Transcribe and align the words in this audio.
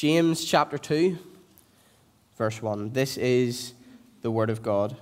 James 0.00 0.46
chapter 0.46 0.78
2, 0.78 1.18
verse 2.38 2.62
1. 2.62 2.94
This 2.94 3.18
is 3.18 3.74
the 4.22 4.30
Word 4.30 4.48
of 4.48 4.62
God. 4.62 4.96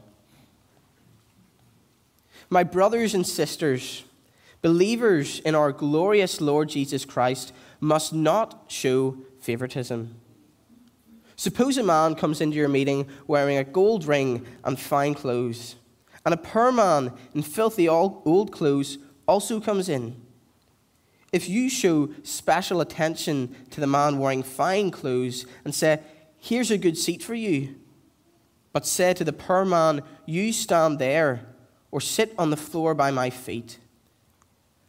My 2.51 2.65
brothers 2.65 3.15
and 3.15 3.25
sisters, 3.25 4.03
believers 4.61 5.39
in 5.39 5.55
our 5.55 5.71
glorious 5.71 6.41
Lord 6.41 6.71
Jesus 6.71 7.05
Christ 7.05 7.53
must 7.79 8.13
not 8.13 8.65
show 8.67 9.19
favoritism. 9.39 10.17
Suppose 11.37 11.79
a 11.79 11.85
man 11.85 12.17
comes 12.17 12.41
into 12.41 12.57
your 12.57 12.67
meeting 12.67 13.07
wearing 13.29 13.57
a 13.57 13.63
gold 13.63 14.05
ring 14.05 14.45
and 14.65 14.81
fine 14.81 15.15
clothes, 15.15 15.77
and 16.25 16.35
a 16.35 16.39
poor 16.39 16.73
man 16.73 17.13
in 17.37 17.43
filthy 17.43 17.89
old 17.89 18.51
clothes 18.51 18.99
also 19.29 19.61
comes 19.61 19.89
in. 19.89 20.21
If 21.33 21.49
you 21.49 21.69
show 21.69 22.11
special 22.23 22.81
attention 22.81 23.55
to 23.71 23.81
the 23.81 23.87
man 23.87 24.19
wearing 24.19 24.43
fine 24.43 24.91
clothes 24.91 25.47
and 25.65 25.75
say, 25.75 26.01
Here's 26.39 26.71
a 26.71 26.79
good 26.79 26.97
seat 26.97 27.23
for 27.23 27.35
you, 27.35 27.75
but 28.73 28.87
say 28.87 29.13
to 29.15 29.25
the 29.25 29.33
poor 29.33 29.65
man, 29.65 30.03
You 30.25 30.53
stand 30.53 30.99
there, 30.99 31.47
or 31.91 32.01
sit 32.01 32.35
on 32.39 32.51
the 32.51 32.57
floor 32.57 32.95
by 32.95 33.11
my 33.11 33.31
feet, 33.31 33.79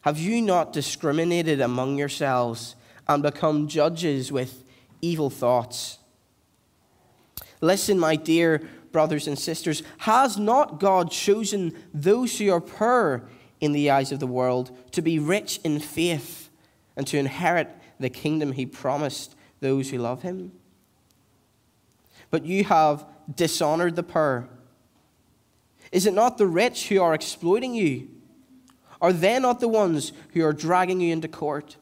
have 0.02 0.18
you 0.18 0.42
not 0.42 0.72
discriminated 0.72 1.60
among 1.60 1.98
yourselves 1.98 2.76
and 3.08 3.22
become 3.22 3.68
judges 3.68 4.32
with 4.32 4.64
evil 5.02 5.30
thoughts? 5.30 5.98
Listen, 7.62 8.00
my 8.00 8.16
dear 8.16 8.62
brothers 8.92 9.28
and 9.28 9.38
sisters, 9.38 9.84
has 10.00 10.38
not 10.38 10.80
God 10.80 11.12
chosen 11.12 11.74
those 11.94 12.38
who 12.38 12.52
are 12.52 12.62
poor 12.62 13.28
in 13.60 13.72
the 13.72 13.90
eyes 13.90 14.12
of 14.12 14.20
the 14.20 14.28
world 14.28 14.72
to 14.92 15.02
be 15.02 15.20
rich 15.20 15.60
in 15.64 15.80
faith 15.80 16.50
and 16.96 17.06
to 17.08 17.18
inherit 17.18 17.70
the 18.00 18.10
kingdom 18.10 18.54
he 18.54 18.66
promised 18.66 19.36
those 19.60 19.90
who 19.90 19.98
love 19.98 20.22
him? 20.22 20.52
But 22.32 22.46
you 22.46 22.64
have 22.66 23.06
dishonored 23.34 23.96
the 23.96 24.04
poor. 24.04 24.50
Is 25.92 26.06
it 26.06 26.14
not 26.14 26.38
the 26.38 26.48
rich 26.48 26.88
who 26.90 27.02
are 27.02 27.14
exploiting 27.14 27.74
you? 27.74 28.08
Are 29.02 29.14
they 29.14 29.40
not 29.40 29.60
the 29.60 29.68
ones 29.68 30.12
who 30.34 30.44
are 30.44 30.54
dragging 30.54 31.02
you 31.02 31.12
into 31.12 31.28
court? 31.28 31.78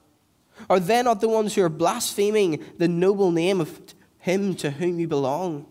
Are 0.69 0.79
they 0.79 1.01
not 1.03 1.21
the 1.21 1.29
ones 1.29 1.55
who 1.55 1.63
are 1.63 1.69
blaspheming 1.69 2.63
the 2.77 2.87
noble 2.87 3.31
name 3.31 3.61
of 3.61 3.79
him 4.19 4.55
to 4.55 4.71
whom 4.71 4.99
you 4.99 5.07
belong? 5.07 5.65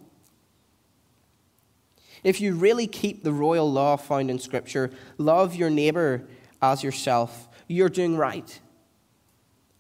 If 2.27 2.41
you 2.41 2.57
really 2.57 2.89
keep 2.89 3.23
the 3.23 3.33
royal 3.33 3.71
law 3.71 3.95
found 3.95 4.33
in 4.33 4.41
Scripture, 4.41 4.91
love 5.17 5.55
your 5.55 5.71
neighbor 5.71 6.27
as 6.61 6.83
yourself, 6.83 7.49
you're 7.69 7.89
doing 7.89 8.17
right. 8.17 8.61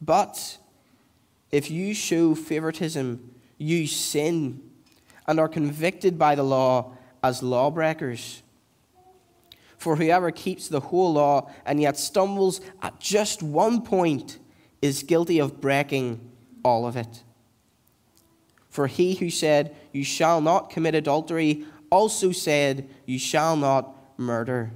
But 0.00 0.58
if 1.50 1.72
you 1.72 1.92
show 1.92 2.36
favoritism, 2.36 3.34
you 3.58 3.88
sin 3.88 4.62
and 5.26 5.40
are 5.40 5.48
convicted 5.48 6.20
by 6.20 6.36
the 6.36 6.44
law 6.44 6.92
as 7.20 7.42
lawbreakers. 7.42 8.44
For 9.76 9.96
whoever 9.96 10.30
keeps 10.30 10.68
the 10.68 10.78
whole 10.78 11.14
law 11.14 11.50
and 11.64 11.80
yet 11.80 11.96
stumbles 11.96 12.60
at 12.80 13.00
just 13.00 13.42
one 13.42 13.82
point 13.82 14.38
is 14.80 15.02
guilty 15.02 15.40
of 15.40 15.60
breaking 15.60 16.20
all 16.64 16.86
of 16.86 16.96
it. 16.96 17.24
For 18.70 18.86
he 18.86 19.14
who 19.14 19.30
said, 19.30 19.74
You 19.90 20.04
shall 20.04 20.40
not 20.40 20.70
commit 20.70 20.94
adultery, 20.94 21.64
also 21.90 22.32
said, 22.32 22.88
You 23.04 23.18
shall 23.18 23.56
not 23.56 23.94
murder. 24.18 24.72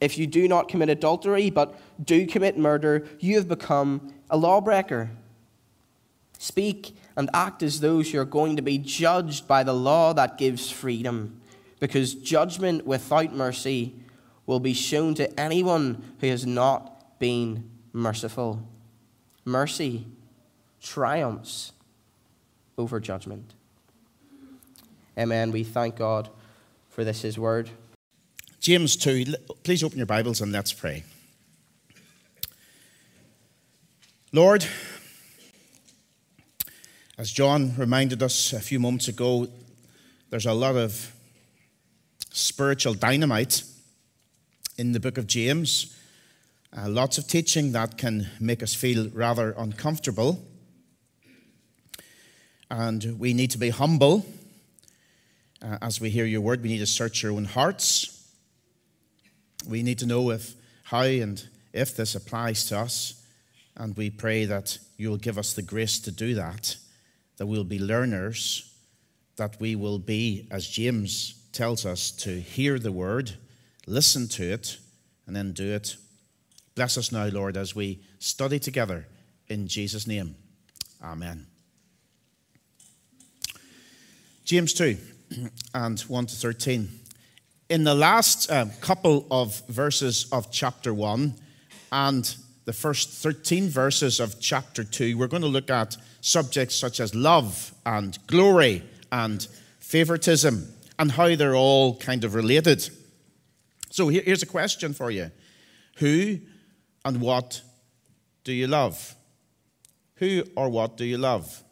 If 0.00 0.18
you 0.18 0.26
do 0.26 0.48
not 0.48 0.68
commit 0.68 0.88
adultery, 0.88 1.48
but 1.50 1.78
do 2.04 2.26
commit 2.26 2.58
murder, 2.58 3.06
you 3.20 3.36
have 3.36 3.48
become 3.48 4.12
a 4.30 4.36
lawbreaker. 4.36 5.10
Speak 6.38 6.96
and 7.16 7.30
act 7.32 7.62
as 7.62 7.80
those 7.80 8.10
who 8.10 8.18
are 8.18 8.24
going 8.24 8.56
to 8.56 8.62
be 8.62 8.78
judged 8.78 9.46
by 9.46 9.62
the 9.62 9.72
law 9.72 10.12
that 10.12 10.38
gives 10.38 10.70
freedom, 10.70 11.40
because 11.78 12.14
judgment 12.14 12.84
without 12.84 13.32
mercy 13.32 13.94
will 14.46 14.58
be 14.58 14.72
shown 14.72 15.14
to 15.14 15.40
anyone 15.40 16.02
who 16.20 16.26
has 16.26 16.44
not 16.44 17.18
been 17.20 17.70
merciful. 17.92 18.66
Mercy 19.44 20.06
triumphs 20.80 21.72
over 22.76 22.98
judgment. 22.98 23.54
Amen. 25.18 25.52
We 25.52 25.62
thank 25.62 25.96
God 25.96 26.30
for 26.88 27.04
this, 27.04 27.20
His 27.20 27.38
word. 27.38 27.68
James 28.60 28.96
2, 28.96 29.34
please 29.62 29.82
open 29.82 29.98
your 29.98 30.06
Bibles 30.06 30.40
and 30.40 30.52
let's 30.52 30.72
pray. 30.72 31.04
Lord, 34.32 34.64
as 37.18 37.30
John 37.30 37.74
reminded 37.76 38.22
us 38.22 38.54
a 38.54 38.60
few 38.60 38.80
moments 38.80 39.08
ago, 39.08 39.48
there's 40.30 40.46
a 40.46 40.54
lot 40.54 40.76
of 40.76 41.14
spiritual 42.30 42.94
dynamite 42.94 43.64
in 44.78 44.92
the 44.92 45.00
book 45.00 45.18
of 45.18 45.26
James. 45.26 45.94
Uh, 46.74 46.88
lots 46.88 47.18
of 47.18 47.26
teaching 47.26 47.72
that 47.72 47.98
can 47.98 48.30
make 48.40 48.62
us 48.62 48.74
feel 48.74 49.10
rather 49.10 49.54
uncomfortable. 49.58 50.42
And 52.70 53.18
we 53.18 53.34
need 53.34 53.50
to 53.50 53.58
be 53.58 53.68
humble 53.68 54.24
uh, 55.62 55.78
as 55.80 56.00
we 56.00 56.10
hear 56.10 56.24
your 56.24 56.40
word. 56.40 56.62
We 56.62 56.68
need 56.70 56.78
to 56.78 56.86
search 56.86 57.24
our 57.24 57.30
own 57.30 57.44
hearts. 57.44 58.26
We 59.68 59.82
need 59.82 59.98
to 60.00 60.06
know 60.06 60.30
if, 60.30 60.54
how, 60.84 61.02
and 61.02 61.42
if 61.72 61.96
this 61.96 62.14
applies 62.14 62.66
to 62.66 62.78
us. 62.78 63.24
And 63.76 63.96
we 63.96 64.10
pray 64.10 64.44
that 64.44 64.78
you 64.96 65.08
will 65.08 65.16
give 65.16 65.38
us 65.38 65.52
the 65.52 65.62
grace 65.62 65.98
to 66.00 66.10
do 66.10 66.34
that 66.34 66.76
that 67.42 67.46
we'll 67.46 67.64
be 67.64 67.78
learners, 67.80 68.72
that 69.34 69.58
we 69.58 69.74
will 69.74 69.98
be, 69.98 70.46
as 70.52 70.64
James 70.68 71.42
tells 71.52 71.84
us, 71.84 72.12
to 72.12 72.40
hear 72.40 72.78
the 72.78 72.92
word, 72.92 73.32
listen 73.84 74.28
to 74.28 74.44
it, 74.44 74.78
and 75.26 75.34
then 75.34 75.52
do 75.52 75.72
it. 75.72 75.96
Bless 76.76 76.96
us 76.96 77.10
now, 77.10 77.26
Lord, 77.26 77.56
as 77.56 77.74
we 77.74 78.00
study 78.20 78.60
together 78.60 79.08
in 79.48 79.66
Jesus' 79.66 80.06
name. 80.06 80.36
Amen. 81.02 81.48
James 84.44 84.72
2 84.72 84.98
and 85.74 86.00
1 86.00 86.26
to 86.26 86.34
13. 86.34 86.88
In 87.68 87.84
the 87.84 87.94
last 87.94 88.50
uh, 88.50 88.66
couple 88.80 89.26
of 89.30 89.62
verses 89.68 90.26
of 90.32 90.50
chapter 90.50 90.92
1 90.92 91.34
and 91.90 92.36
the 92.64 92.72
first 92.72 93.10
13 93.10 93.68
verses 93.68 94.20
of 94.20 94.40
chapter 94.40 94.84
2, 94.84 95.16
we're 95.16 95.26
going 95.26 95.42
to 95.42 95.48
look 95.48 95.70
at 95.70 95.96
subjects 96.20 96.76
such 96.76 97.00
as 97.00 97.14
love 97.14 97.74
and 97.84 98.18
glory 98.26 98.82
and 99.10 99.46
favoritism 99.78 100.68
and 100.98 101.12
how 101.12 101.34
they're 101.34 101.56
all 101.56 101.96
kind 101.96 102.24
of 102.24 102.34
related. 102.34 102.88
So 103.90 104.08
here's 104.08 104.42
a 104.42 104.46
question 104.46 104.94
for 104.94 105.10
you 105.10 105.30
Who 105.98 106.38
and 107.04 107.20
what 107.20 107.62
do 108.44 108.52
you 108.52 108.66
love? 108.66 109.14
Who 110.16 110.44
or 110.56 110.68
what 110.68 110.96
do 110.96 111.04
you 111.04 111.18
love? 111.18 111.62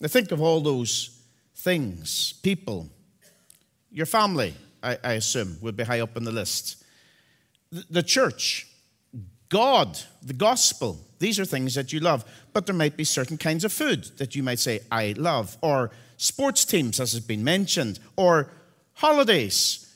Now 0.00 0.08
think 0.08 0.32
of 0.32 0.40
all 0.40 0.60
those 0.60 1.19
things, 1.60 2.34
people, 2.42 2.88
your 3.90 4.06
family, 4.06 4.54
I, 4.82 4.98
I 5.04 5.12
assume, 5.12 5.58
would 5.60 5.76
be 5.76 5.84
high 5.84 6.00
up 6.00 6.16
on 6.16 6.24
the 6.24 6.32
list. 6.32 6.82
The, 7.70 7.84
the 7.90 8.02
church, 8.02 8.66
God, 9.48 9.98
the 10.22 10.32
gospel, 10.32 10.98
these 11.18 11.38
are 11.38 11.44
things 11.44 11.74
that 11.74 11.92
you 11.92 12.00
love. 12.00 12.24
But 12.52 12.66
there 12.66 12.74
might 12.74 12.96
be 12.96 13.04
certain 13.04 13.36
kinds 13.36 13.64
of 13.64 13.72
food 13.72 14.04
that 14.16 14.34
you 14.34 14.42
might 14.42 14.58
say, 14.58 14.80
I 14.90 15.14
love, 15.18 15.58
or 15.60 15.90
sports 16.16 16.64
teams, 16.64 16.98
as 16.98 17.12
has 17.12 17.20
been 17.20 17.44
mentioned, 17.44 18.00
or 18.16 18.50
holidays. 18.94 19.92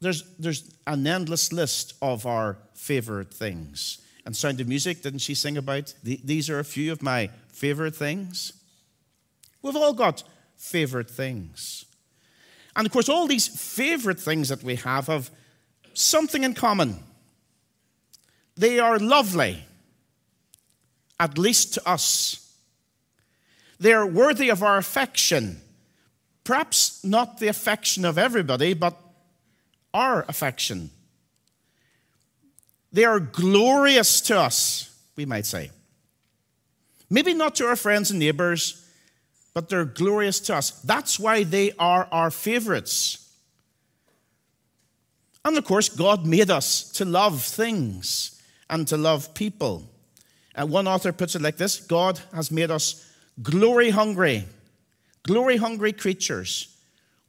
There's, 0.00 0.24
there's 0.38 0.76
an 0.86 1.06
endless 1.06 1.52
list 1.52 1.94
of 2.02 2.26
our 2.26 2.58
favorite 2.74 3.32
things. 3.32 3.98
And 4.26 4.36
Sound 4.36 4.60
of 4.60 4.68
Music, 4.68 5.02
didn't 5.02 5.20
she 5.20 5.34
sing 5.34 5.56
about? 5.56 5.94
These 6.02 6.50
are 6.50 6.58
a 6.58 6.64
few 6.64 6.92
of 6.92 7.02
my 7.02 7.30
favorite 7.48 7.96
things. 7.96 8.52
We've 9.62 9.76
all 9.76 9.94
got 9.94 10.24
favorite 10.64 11.10
things. 11.10 11.84
And 12.74 12.86
of 12.86 12.92
course, 12.92 13.08
all 13.08 13.26
these 13.26 13.46
favorite 13.46 14.18
things 14.18 14.48
that 14.48 14.62
we 14.62 14.76
have 14.76 15.06
have 15.06 15.30
something 15.92 16.42
in 16.42 16.54
common. 16.54 16.98
They 18.56 18.78
are 18.78 18.98
lovely 18.98 19.64
at 21.20 21.38
least 21.38 21.74
to 21.74 21.88
us. 21.88 22.52
They 23.78 23.92
are 23.92 24.06
worthy 24.06 24.48
of 24.48 24.62
our 24.62 24.78
affection. 24.78 25.60
Perhaps 26.42 27.04
not 27.04 27.38
the 27.38 27.48
affection 27.48 28.04
of 28.04 28.18
everybody, 28.18 28.74
but 28.74 28.98
our 29.92 30.24
affection. 30.28 30.90
They 32.92 33.04
are 33.04 33.20
glorious 33.20 34.20
to 34.22 34.38
us, 34.38 34.96
we 35.14 35.26
might 35.26 35.46
say. 35.46 35.70
Maybe 37.10 37.34
not 37.34 37.54
to 37.56 37.66
our 37.66 37.76
friends 37.76 38.10
and 38.10 38.18
neighbors, 38.18 38.83
but 39.54 39.68
they're 39.68 39.84
glorious 39.84 40.40
to 40.40 40.56
us. 40.56 40.70
That's 40.82 41.18
why 41.18 41.44
they 41.44 41.72
are 41.78 42.08
our 42.10 42.30
favorites. 42.30 43.20
And 45.44 45.56
of 45.56 45.64
course, 45.64 45.88
God 45.88 46.26
made 46.26 46.50
us 46.50 46.90
to 46.92 47.04
love 47.04 47.42
things 47.42 48.42
and 48.68 48.86
to 48.88 48.96
love 48.96 49.34
people. 49.34 49.88
And 50.54 50.70
one 50.70 50.88
author 50.88 51.12
puts 51.12 51.34
it 51.36 51.42
like 51.42 51.56
this 51.56 51.80
God 51.80 52.20
has 52.34 52.50
made 52.50 52.70
us 52.70 53.10
glory 53.42 53.90
hungry, 53.90 54.44
glory 55.22 55.56
hungry 55.56 55.92
creatures. 55.92 56.68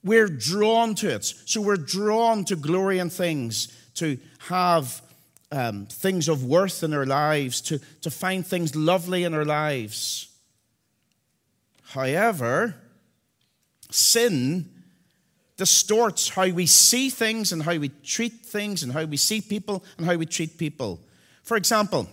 We're 0.04 0.28
drawn 0.28 0.94
to 0.96 1.16
it. 1.16 1.26
So 1.26 1.62
we're 1.62 1.78
drawn 1.78 2.46
to 2.46 2.56
glory 2.56 3.00
and 3.00 3.12
things, 3.12 3.76
to 3.96 4.20
have 4.38 5.02
um, 5.52 5.88
things 5.88 6.30
of 6.30 6.44
worth 6.44 6.84
in 6.84 6.94
our 6.94 7.08
lives, 7.08 7.60
to, 7.62 7.80
to 8.02 8.12
find 8.12 8.46
things 8.46 8.76
lovely 8.76 9.24
in 9.24 9.34
our 9.34 9.46
lives. 9.46 10.28
However, 11.88 12.76
sin 13.90 14.70
distorts 15.58 16.30
how 16.30 16.50
we 16.50 16.66
see 16.66 17.10
things 17.10 17.52
and 17.52 17.64
how 17.64 17.78
we 17.78 17.90
treat 18.04 18.46
things 18.46 18.84
and 18.84 18.92
how 18.92 19.06
we 19.06 19.18
see 19.18 19.42
people 19.42 19.84
and 19.98 20.06
how 20.06 20.16
we 20.16 20.26
treat 20.26 20.58
people. 20.58 21.00
For 21.44 21.56
example, 21.56 22.10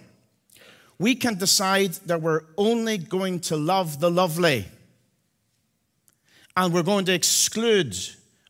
we 0.98 1.14
can 1.14 1.36
decide 1.36 1.94
that 2.06 2.22
we're 2.22 2.42
only 2.56 2.98
going 2.98 3.40
to 3.40 3.56
love 3.56 3.98
the 3.98 4.10
lovely 4.10 4.66
and 6.56 6.72
we're 6.72 6.82
going 6.82 7.06
to 7.06 7.14
exclude 7.14 7.96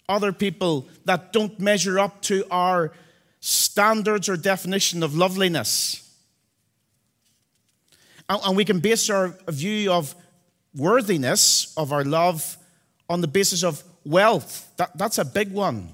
other 0.09 0.33
people 0.33 0.89
that 1.05 1.33
don't 1.33 1.59
measure 1.59 1.99
up 1.99 2.21
to 2.23 2.45
our 2.51 2.93
standards 3.41 4.29
or 4.29 4.37
definition 4.37 5.03
of 5.03 5.15
loveliness. 5.15 5.99
And, 8.29 8.57
we 8.57 8.65
can 8.65 8.81
base 8.81 9.11
our 9.11 9.37
view 9.49 9.93
of 9.93 10.15
worthiness 10.75 11.73
of 11.77 11.93
our 11.93 12.05
love 12.05 12.57
on 13.09 13.21
the 13.21 13.29
basis 13.29 13.63
of 13.63 13.83
wealth. 14.05 14.71
That, 14.77 14.97
that's 14.97 15.19
a 15.19 15.25
big 15.25 15.53
one. 15.53 15.89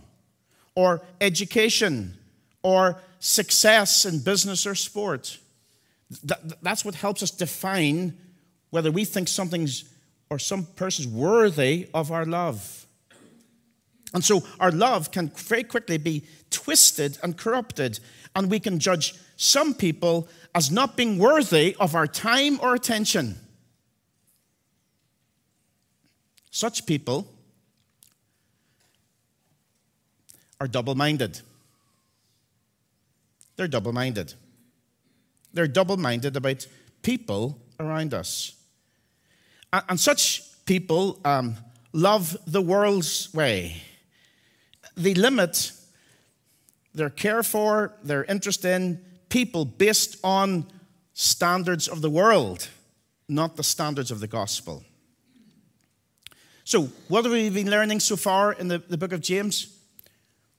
Or 0.75 1.03
education, 1.21 2.17
or 2.63 3.01
success 3.19 4.05
in 4.05 4.21
business 4.21 4.67
or 4.67 4.75
sport. 4.75 5.39
That, 6.25 6.63
that's 6.63 6.85
what 6.85 6.95
helps 6.95 7.23
us 7.23 7.31
define 7.31 8.17
whether 8.71 8.91
we 8.91 9.05
think 9.05 9.29
something's 9.29 9.85
or 10.31 10.39
some 10.39 10.67
person's 10.77 11.09
worthy 11.09 11.89
of 11.95 12.13
our 12.13 12.27
love. 12.27 12.87
And 14.15 14.25
so 14.25 14.43
our 14.61 14.71
love 14.71 15.11
can 15.11 15.29
very 15.29 15.65
quickly 15.65 15.99
be 15.99 16.25
twisted 16.51 17.19
and 17.23 17.37
corrupted, 17.37 18.01
and 18.37 18.51
we 18.51 18.61
can 18.61 18.79
judge 18.79 19.15
some 19.37 19.75
people 19.75 20.29
as 20.55 20.71
not 20.71 20.97
being 20.97 21.19
worthy 21.19 21.77
of 21.79 21.95
our 21.95 22.07
time 22.07 22.59
or 22.63 22.75
attention. 22.75 23.37
Such 26.59 26.87
people 26.87 27.25
are 30.61 30.67
double 30.67 30.97
minded. 30.97 31.41
They're 33.55 33.69
double 33.69 33.93
minded. 33.93 34.35
They're 35.55 35.69
double 35.69 35.97
minded 35.97 36.37
about 36.37 36.67
people 37.03 37.61
around 37.79 38.13
us. 38.13 38.57
And 39.73 40.01
such 40.01 40.43
people 40.65 41.21
um, 41.25 41.55
love 41.93 42.37
the 42.45 42.61
world's 42.61 43.33
way. 43.33 43.81
They 44.97 45.15
limit 45.15 45.71
their 46.93 47.11
care 47.11 47.45
for, 47.45 47.95
their 48.03 48.25
interest 48.25 48.65
in 48.65 49.01
people 49.29 49.65
based 49.65 50.19
on 50.25 50.67
standards 51.13 51.87
of 51.87 52.03
the 52.03 52.11
world, 52.11 52.69
not 53.29 53.55
the 53.55 53.63
standards 53.63 54.11
of 54.11 54.19
the 54.19 54.27
gospel. 54.27 54.83
So, 56.69 56.82
what 57.09 57.25
have 57.25 57.32
we 57.32 57.49
been 57.49 57.70
learning 57.70 58.00
so 58.00 58.15
far 58.15 58.53
in 58.53 58.69
the, 58.69 58.76
the 58.76 58.99
book 58.99 59.12
of 59.12 59.23
James? 59.23 59.75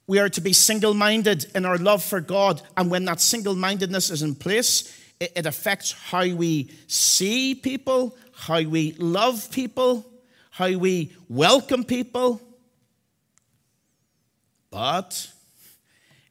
We 0.07 0.17
are 0.17 0.27
to 0.29 0.41
be 0.41 0.53
single 0.53 0.95
minded 0.95 1.45
in 1.53 1.65
our 1.65 1.77
love 1.77 2.03
for 2.03 2.19
God. 2.19 2.63
And 2.75 2.89
when 2.89 3.05
that 3.05 3.21
single 3.21 3.55
mindedness 3.55 4.09
is 4.09 4.23
in 4.23 4.33
place, 4.33 4.91
it, 5.19 5.33
it 5.35 5.45
affects 5.45 5.91
how 5.91 6.27
we 6.33 6.71
see 6.87 7.53
people, 7.53 8.17
how 8.33 8.63
we 8.63 8.93
love 8.93 9.51
people, 9.51 10.03
how 10.49 10.75
we 10.79 11.15
welcome 11.27 11.83
people. 11.83 12.41
But 14.71 15.31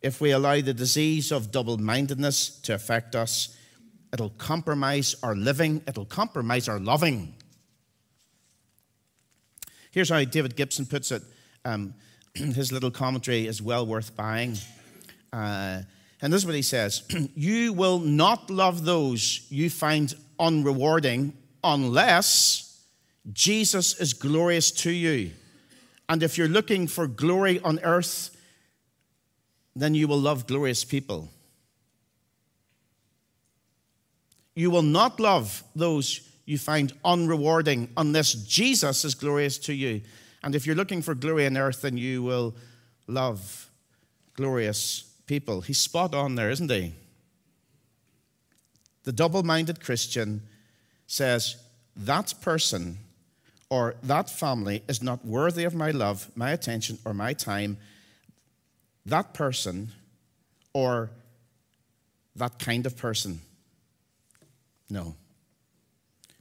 if 0.02 0.20
we 0.20 0.32
allow 0.32 0.60
the 0.60 0.74
disease 0.74 1.30
of 1.30 1.52
double 1.52 1.78
mindedness 1.78 2.48
to 2.62 2.74
affect 2.74 3.14
us, 3.14 3.56
it'll 4.12 4.30
compromise 4.38 5.14
our 5.22 5.36
living, 5.36 5.82
it'll 5.86 6.04
compromise 6.04 6.68
our 6.68 6.80
loving. 6.80 7.37
Here's 9.90 10.10
how 10.10 10.22
David 10.24 10.56
Gibson 10.56 10.86
puts 10.86 11.10
it. 11.10 11.22
Um, 11.64 11.94
his 12.34 12.72
little 12.72 12.90
commentary 12.90 13.46
is 13.46 13.62
well 13.62 13.86
worth 13.86 14.14
buying. 14.16 14.56
Uh, 15.32 15.82
and 16.20 16.32
this 16.32 16.42
is 16.42 16.46
what 16.46 16.54
he 16.54 16.62
says 16.62 17.02
You 17.34 17.72
will 17.72 17.98
not 17.98 18.50
love 18.50 18.84
those 18.84 19.46
you 19.50 19.70
find 19.70 20.12
unrewarding 20.38 21.32
unless 21.64 22.84
Jesus 23.32 23.98
is 24.00 24.14
glorious 24.14 24.70
to 24.70 24.90
you. 24.90 25.32
And 26.08 26.22
if 26.22 26.38
you're 26.38 26.48
looking 26.48 26.86
for 26.86 27.06
glory 27.06 27.60
on 27.60 27.78
earth, 27.80 28.34
then 29.76 29.94
you 29.94 30.08
will 30.08 30.18
love 30.18 30.46
glorious 30.46 30.84
people. 30.84 31.28
You 34.54 34.70
will 34.70 34.82
not 34.82 35.20
love 35.20 35.62
those 35.76 36.27
you 36.48 36.56
find 36.56 36.94
unrewarding 37.04 37.90
unless 37.98 38.32
Jesus 38.32 39.04
is 39.04 39.14
glorious 39.14 39.58
to 39.58 39.74
you. 39.74 40.00
And 40.42 40.54
if 40.54 40.66
you're 40.66 40.74
looking 40.74 41.02
for 41.02 41.14
glory 41.14 41.44
on 41.44 41.58
earth, 41.58 41.82
then 41.82 41.98
you 41.98 42.22
will 42.22 42.56
love 43.06 43.68
glorious 44.34 45.04
people. 45.26 45.60
He's 45.60 45.76
spot 45.76 46.14
on 46.14 46.36
there, 46.36 46.48
isn't 46.48 46.70
he? 46.70 46.94
The 49.04 49.12
double 49.12 49.42
minded 49.42 49.82
Christian 49.82 50.40
says, 51.06 51.56
That 51.94 52.32
person 52.40 52.96
or 53.68 53.96
that 54.04 54.30
family 54.30 54.82
is 54.88 55.02
not 55.02 55.26
worthy 55.26 55.64
of 55.64 55.74
my 55.74 55.90
love, 55.90 56.30
my 56.34 56.52
attention, 56.52 56.98
or 57.04 57.12
my 57.12 57.34
time. 57.34 57.76
That 59.04 59.34
person 59.34 59.92
or 60.72 61.10
that 62.36 62.58
kind 62.58 62.86
of 62.86 62.96
person. 62.96 63.40
No 64.88 65.14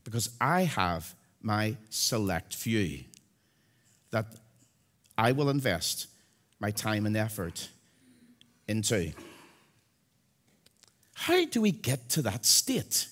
because 0.08 0.30
I 0.40 0.62
have 0.62 1.14
my 1.42 1.76
select 1.90 2.56
few 2.56 3.04
that 4.12 4.26
I 5.18 5.34
will 5.34 5.50
invest 5.50 6.08
my 6.62 6.72
time 6.72 7.06
and 7.06 7.18
effort 7.18 7.68
into. 8.70 9.12
How 11.14 11.44
do 11.44 11.60
we 11.60 11.74
get 11.74 12.08
to 12.12 12.22
that 12.22 12.46
state? 12.46 13.10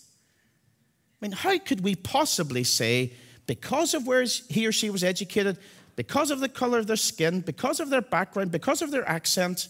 I 1.21 1.25
mean, 1.25 1.33
how 1.33 1.59
could 1.59 1.81
we 1.81 1.95
possibly 1.95 2.63
say, 2.63 3.11
because 3.45 3.93
of 3.93 4.07
where 4.07 4.23
he 4.23 4.65
or 4.65 4.71
she 4.71 4.89
was 4.89 5.03
educated, 5.03 5.57
because 5.97 6.31
of 6.31 6.39
the 6.39 6.47
color 6.47 6.79
of 6.79 6.87
their 6.87 6.95
skin, 6.95 7.41
because 7.41 7.81
of 7.81 7.89
their 7.89 8.01
background, 8.01 8.53
because 8.53 8.81
of 8.81 8.91
their 8.91 9.05
accent, 9.05 9.67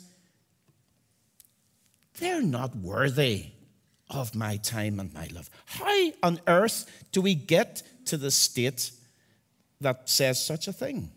they're 2.19 2.43
not 2.43 2.75
worthy 2.75 3.47
of 4.09 4.35
my 4.35 4.57
time 4.57 4.99
and 4.99 5.13
my 5.13 5.27
love. 5.33 5.49
How 5.65 6.11
on 6.21 6.39
earth 6.47 7.05
do 7.11 7.21
we 7.21 7.35
get 7.35 7.83
to 8.05 8.17
the 8.17 8.31
state 8.31 8.91
that 9.81 10.09
says 10.09 10.43
such 10.43 10.67
a 10.67 10.73
thing? 10.73 11.11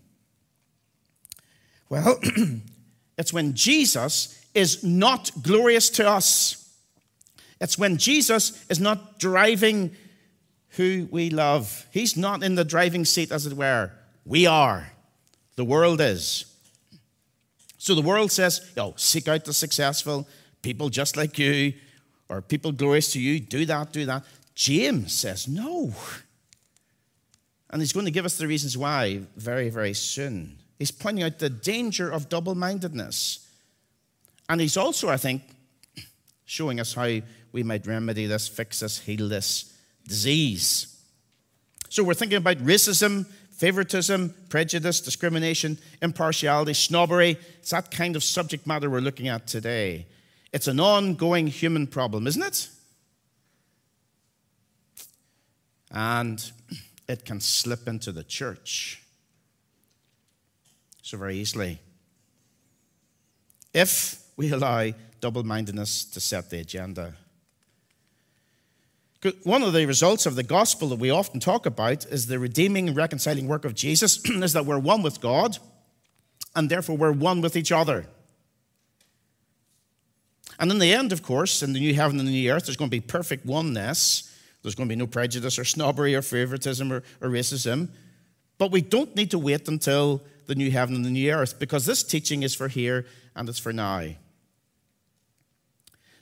Well, 1.89 2.21
it's 3.19 3.33
when 3.33 3.55
Jesus 3.55 4.43
is 4.55 4.83
not 4.83 5.31
glorious 5.43 5.91
to 5.91 6.09
us. 6.09 6.69
It's 7.61 7.79
when 7.79 7.97
Jesus 7.97 8.65
is 8.69 8.81
not 8.81 9.19
driving 9.19 9.95
who 10.71 11.09
we 11.11 11.31
love. 11.31 11.87
He's 11.93 12.17
not 12.17 12.43
in 12.43 12.55
the 12.55 12.65
driving 12.65 13.05
seat, 13.05 13.33
as 13.33 13.47
it 13.47 13.55
were. 13.55 13.91
We 14.25 14.47
are. 14.47 14.93
The 15.57 15.65
world 15.65 16.01
is. 16.01 16.45
So 17.79 17.95
the 17.95 18.03
world 18.03 18.31
says, 18.31 18.71
yo, 18.77 18.95
seek 18.97 19.29
out 19.29 19.45
the 19.45 19.53
successful 19.53 20.29
people 20.63 20.89
just 20.89 21.17
like 21.17 21.39
you 21.39 21.73
or 22.29 22.43
people 22.43 22.73
glorious 22.73 23.13
to 23.13 23.21
you, 23.21 23.41
do 23.41 23.65
that, 23.67 23.93
do 23.93 24.05
that. 24.07 24.25
James 24.55 25.13
says 25.13 25.49
no. 25.49 25.95
And 27.71 27.83
he's 27.83 27.93
going 27.93 28.07
to 28.07 28.13
give 28.13 28.25
us 28.25 28.39
the 28.39 28.47
reasons 28.47 28.77
why 28.77 29.21
very, 29.37 29.71
very 29.71 29.95
soon. 29.95 30.59
He's 30.79 30.91
pointing 30.91 31.25
out 31.25 31.39
the 31.39 31.51
danger 31.51 32.11
of 32.11 32.29
double 32.29 32.55
mindedness. 32.55 33.47
And 34.49 34.61
he's 34.61 34.77
also, 34.77 35.09
I 35.09 35.17
think, 35.17 35.43
showing 36.45 36.81
us 36.81 36.95
how 36.95 37.21
we 37.53 37.63
might 37.63 37.87
remedy 37.87 38.27
this, 38.27 38.49
fix 38.49 38.81
this, 38.81 38.99
heal 39.01 39.29
this 39.29 39.75
disease. 40.07 40.97
So 41.89 42.03
we're 42.03 42.15
thinking 42.15 42.39
about 42.39 42.59
racism, 42.59 43.27
favoritism, 43.51 44.35
prejudice, 44.49 45.01
discrimination, 45.01 45.79
impartiality, 46.01 46.75
snobbery. 46.75 47.39
It's 47.59 47.71
that 47.71 47.91
kind 47.91 48.17
of 48.17 48.23
subject 48.23 48.67
matter 48.67 48.89
we're 48.89 49.01
looking 49.01 49.29
at 49.29 49.47
today. 49.47 50.07
It's 50.53 50.67
an 50.67 50.81
ongoing 50.81 51.47
human 51.47 51.87
problem, 51.87 52.27
isn't 52.27 52.43
it? 52.43 52.69
And 55.91 56.51
it 57.09 57.25
can 57.25 57.41
slip 57.41 57.89
into 57.89 58.13
the 58.13 58.25
church 58.25 59.03
so 61.03 61.17
very 61.17 61.37
easily. 61.37 61.81
If 63.73 64.23
we 64.37 64.53
allow 64.53 64.93
double 65.21 65.43
mindedness 65.43 66.05
to 66.05 66.21
set 66.21 66.51
the 66.51 66.61
agenda. 66.61 67.15
One 69.43 69.63
of 69.63 69.73
the 69.73 69.85
results 69.85 70.27
of 70.27 70.37
the 70.37 70.45
gospel 70.45 70.89
that 70.91 71.01
we 71.01 71.11
often 71.11 71.41
talk 71.41 71.67
about 71.67 72.07
is 72.07 72.27
the 72.27 72.39
redeeming, 72.39 72.95
reconciling 72.95 73.49
work 73.49 73.65
of 73.65 73.75
Jesus, 73.75 74.25
is 74.25 74.53
that 74.53 74.65
we're 74.65 74.79
one 74.79 75.03
with 75.03 75.21
God, 75.21 75.59
and 76.55 76.71
therefore 76.71 76.97
we're 76.97 77.13
one 77.13 77.41
with 77.41 77.57
each 77.57 77.73
other. 77.73 78.07
And 80.59 80.71
in 80.71 80.79
the 80.79 80.93
end, 80.93 81.13
of 81.13 81.23
course, 81.23 81.63
in 81.63 81.73
the 81.73 81.81
new 81.81 81.95
heaven 81.95 82.19
and 82.19 82.27
the 82.27 82.33
new 82.33 82.51
earth, 82.51 82.67
there's 82.67 82.77
going 82.77 82.91
to 82.91 82.97
be 82.97 83.01
perfect 83.01 83.47
oneness. 83.47 84.35
There's 84.63 84.75
going 84.75 84.89
to 84.89 84.93
be 84.93 84.99
no 84.99 85.07
prejudice 85.07 85.59
or 85.59 85.65
snobbery 85.65 86.15
or 86.15 86.23
favoritism 86.23 86.93
or, 86.93 87.03
or 87.21 87.29
racism. 87.29 87.91
But 88.59 88.73
we 88.73 88.81
don't 88.81 89.15
need 89.15 89.31
to 89.31 89.39
wait 89.39 89.69
until 89.69 90.23
the 90.47 90.57
new 90.57 90.71
heaven 90.71 90.97
and 90.97 91.05
the 91.05 91.11
new 91.11 91.31
earth 91.31 91.59
because 91.61 91.87
this 91.87 92.03
teaching 92.03 92.43
is 92.43 92.55
for 92.55 92.67
here 92.67 93.07
and 93.37 93.49
it's 93.49 93.59
for 93.59 93.73
now. 93.73 94.03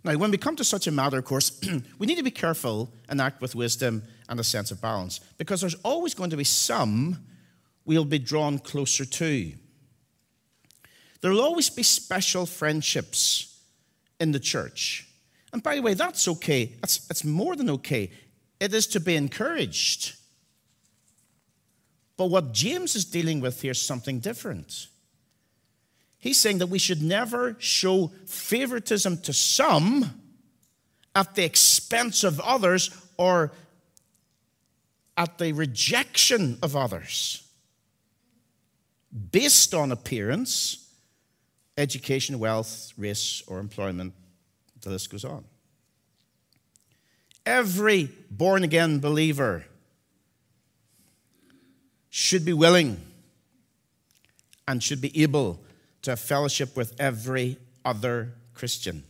Now, 0.04 0.16
when 0.16 0.30
we 0.30 0.36
come 0.36 0.54
to 0.56 0.64
such 0.64 0.86
a 0.86 0.92
matter, 0.92 1.18
of 1.18 1.24
course, 1.24 1.58
we 1.98 2.06
need 2.06 2.18
to 2.18 2.22
be 2.22 2.30
careful 2.30 2.92
and 3.08 3.20
act 3.20 3.40
with 3.40 3.54
wisdom 3.54 4.02
and 4.28 4.38
a 4.38 4.44
sense 4.44 4.70
of 4.70 4.80
balance 4.82 5.20
because 5.38 5.62
there's 5.62 5.74
always 5.76 6.14
going 6.14 6.30
to 6.30 6.36
be 6.36 6.44
some 6.44 7.24
we'll 7.86 8.04
be 8.04 8.18
drawn 8.18 8.58
closer 8.58 9.04
to. 9.04 9.52
There 11.22 11.30
will 11.30 11.40
always 11.40 11.70
be 11.70 11.82
special 11.82 12.44
friendships 12.44 13.55
in 14.20 14.32
the 14.32 14.40
church. 14.40 15.08
And 15.52 15.62
by 15.62 15.76
the 15.76 15.82
way, 15.82 15.94
that's 15.94 16.28
okay. 16.28 16.72
That's, 16.80 16.98
that's 17.06 17.24
more 17.24 17.56
than 17.56 17.70
okay. 17.70 18.10
It 18.60 18.74
is 18.74 18.86
to 18.88 19.00
be 19.00 19.16
encouraged. 19.16 20.14
But 22.16 22.26
what 22.26 22.52
James 22.52 22.96
is 22.96 23.04
dealing 23.04 23.40
with 23.40 23.60
here 23.60 23.72
is 23.72 23.80
something 23.80 24.20
different. 24.20 24.88
He's 26.18 26.38
saying 26.38 26.58
that 26.58 26.68
we 26.68 26.78
should 26.78 27.02
never 27.02 27.56
show 27.58 28.10
favoritism 28.26 29.18
to 29.22 29.32
some 29.32 30.22
at 31.14 31.34
the 31.34 31.44
expense 31.44 32.24
of 32.24 32.40
others 32.40 32.90
or 33.16 33.52
at 35.16 35.38
the 35.38 35.52
rejection 35.52 36.58
of 36.62 36.76
others 36.76 37.42
based 39.30 39.72
on 39.74 39.92
appearance, 39.92 40.85
education, 41.76 42.38
wealth, 42.38 42.92
race, 42.96 43.42
or 43.46 43.58
employment. 43.58 44.14
The 44.80 44.90
list 44.90 45.10
goes 45.10 45.24
on. 45.24 45.44
Every 47.44 48.10
born 48.30 48.64
again 48.64 48.98
believer 48.98 49.64
should 52.10 52.44
be 52.44 52.52
willing 52.52 53.00
and 54.66 54.82
should 54.82 55.00
be 55.00 55.22
able 55.22 55.60
to 56.02 56.12
have 56.12 56.20
fellowship 56.20 56.76
with 56.76 56.98
every 56.98 57.58
other 57.84 58.32
Christian. 58.54 59.04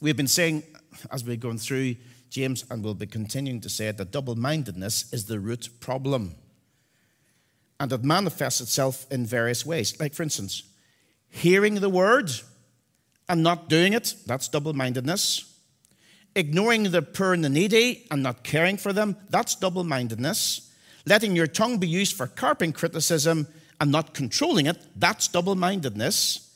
We've 0.00 0.16
been 0.16 0.26
saying, 0.26 0.62
as 1.10 1.24
we're 1.24 1.36
going 1.36 1.58
through 1.58 1.96
James, 2.30 2.64
and 2.70 2.82
we'll 2.82 2.94
be 2.94 3.06
continuing 3.06 3.60
to 3.60 3.68
say 3.68 3.88
it, 3.88 3.98
that 3.98 4.10
double 4.10 4.34
mindedness 4.34 5.12
is 5.12 5.26
the 5.26 5.38
root 5.38 5.68
problem. 5.80 6.34
And 7.80 7.92
it 7.92 8.04
manifests 8.04 8.60
itself 8.60 9.06
in 9.10 9.26
various 9.26 9.66
ways. 9.66 9.98
Like, 9.98 10.14
for 10.14 10.22
instance, 10.22 10.62
hearing 11.28 11.76
the 11.76 11.88
word 11.88 12.30
and 13.28 13.42
not 13.42 13.68
doing 13.68 13.94
it, 13.94 14.14
that's 14.26 14.46
double 14.48 14.74
mindedness. 14.74 15.46
Ignoring 16.36 16.84
the 16.84 17.02
poor 17.02 17.32
and 17.32 17.42
the 17.42 17.48
needy 17.48 18.06
and 18.10 18.22
not 18.22 18.44
caring 18.44 18.76
for 18.76 18.92
them, 18.92 19.16
that's 19.30 19.56
double 19.56 19.82
mindedness. 19.82 20.70
Letting 21.06 21.34
your 21.34 21.46
tongue 21.46 21.78
be 21.78 21.88
used 21.88 22.14
for 22.14 22.26
carping 22.26 22.72
criticism 22.72 23.48
and 23.80 23.90
not 23.90 24.14
controlling 24.14 24.66
it, 24.66 24.76
that's 24.94 25.26
double 25.26 25.54
mindedness. 25.54 26.54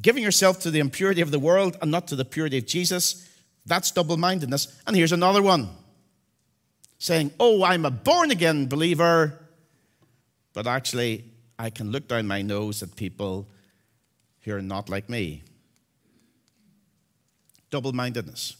Giving 0.00 0.22
yourself 0.22 0.58
to 0.60 0.70
the 0.70 0.80
impurity 0.80 1.20
of 1.20 1.30
the 1.30 1.38
world 1.38 1.76
and 1.82 1.90
not 1.90 2.08
to 2.08 2.16
the 2.16 2.24
purity 2.24 2.58
of 2.58 2.66
Jesus, 2.66 3.28
that's 3.66 3.90
double 3.90 4.16
mindedness. 4.16 4.80
And 4.86 4.96
here's 4.96 5.12
another 5.12 5.42
one 5.42 5.68
saying, 6.98 7.32
Oh, 7.38 7.62
I'm 7.62 7.84
a 7.84 7.90
born 7.90 8.30
again 8.30 8.66
believer, 8.66 9.43
but 10.54 10.66
actually, 10.66 11.24
I 11.58 11.68
can 11.68 11.90
look 11.90 12.08
down 12.08 12.26
my 12.26 12.40
nose 12.40 12.82
at 12.82 12.96
people 12.96 13.46
who 14.42 14.54
are 14.54 14.62
not 14.62 14.88
like 14.88 15.10
me 15.10 15.42
double 17.70 17.92
mindedness. 17.92 18.56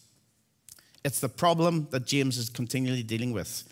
It's 1.04 1.20
the 1.20 1.28
problem 1.28 1.86
that 1.92 2.04
James 2.04 2.36
is 2.36 2.48
continually 2.48 3.04
dealing 3.04 3.32
with. 3.32 3.62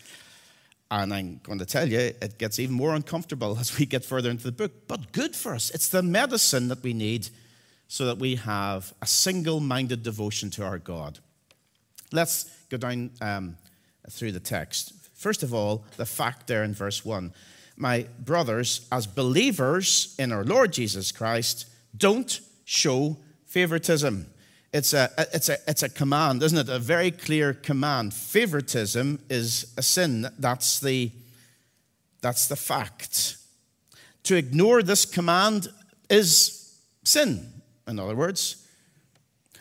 And 0.89 1.13
I'm 1.13 1.41
going 1.43 1.59
to 1.59 1.65
tell 1.65 1.89
you, 1.89 1.99
it 1.99 2.37
gets 2.37 2.59
even 2.59 2.75
more 2.75 2.95
uncomfortable 2.95 3.57
as 3.59 3.77
we 3.77 3.85
get 3.85 4.05
further 4.05 4.29
into 4.29 4.45
the 4.45 4.53
book, 4.53 4.71
but 4.87 5.11
good 5.11 5.35
for 5.35 5.53
us. 5.53 5.69
It's 5.71 5.89
the 5.89 6.01
medicine 6.01 6.69
that 6.69 6.81
we 6.81 6.93
need 6.93 7.27
so 7.89 8.05
that 8.05 8.19
we 8.19 8.35
have 8.35 8.93
a 9.01 9.05
single 9.05 9.59
minded 9.59 10.01
devotion 10.01 10.49
to 10.51 10.63
our 10.63 10.79
God. 10.79 11.19
Let's 12.13 12.49
go 12.69 12.77
down 12.77 13.11
um, 13.19 13.57
through 14.09 14.31
the 14.31 14.39
text. 14.39 14.93
First 15.13 15.43
of 15.43 15.53
all, 15.53 15.83
the 15.97 16.05
fact 16.05 16.47
there 16.47 16.63
in 16.63 16.73
verse 16.73 17.03
1 17.03 17.33
My 17.75 18.07
brothers, 18.19 18.87
as 18.91 19.07
believers 19.07 20.15
in 20.19 20.31
our 20.31 20.43
Lord 20.43 20.73
Jesus 20.73 21.11
Christ, 21.11 21.65
don't 21.95 22.39
show 22.65 23.17
favoritism. 23.47 24.27
It's 24.71 24.93
a, 24.93 25.09
it's, 25.33 25.49
a, 25.49 25.57
it's 25.67 25.83
a 25.83 25.89
command, 25.89 26.41
isn't 26.41 26.57
it? 26.57 26.69
A 26.69 26.79
very 26.79 27.11
clear 27.11 27.53
command. 27.53 28.13
Favoritism 28.13 29.19
is 29.29 29.73
a 29.77 29.83
sin. 29.83 30.27
That's 30.39 30.79
the, 30.79 31.11
that's 32.21 32.47
the 32.47 32.55
fact. 32.55 33.37
To 34.23 34.35
ignore 34.35 34.81
this 34.81 35.05
command 35.05 35.67
is 36.09 36.79
sin, 37.03 37.51
in 37.87 37.99
other 37.99 38.15
words. 38.15 38.67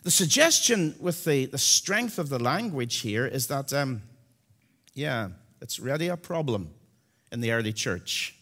The 0.02 0.10
suggestion 0.10 0.94
with 0.98 1.24
the, 1.24 1.46
the 1.46 1.58
strength 1.58 2.18
of 2.18 2.28
the 2.28 2.38
language 2.38 3.00
here 3.00 3.26
is 3.26 3.46
that, 3.48 3.72
um, 3.72 4.02
yeah, 4.94 5.28
it's 5.60 5.78
really 5.78 6.08
a 6.08 6.16
problem 6.16 6.70
in 7.32 7.40
the 7.40 7.50
early 7.50 7.72
church. 7.72 8.36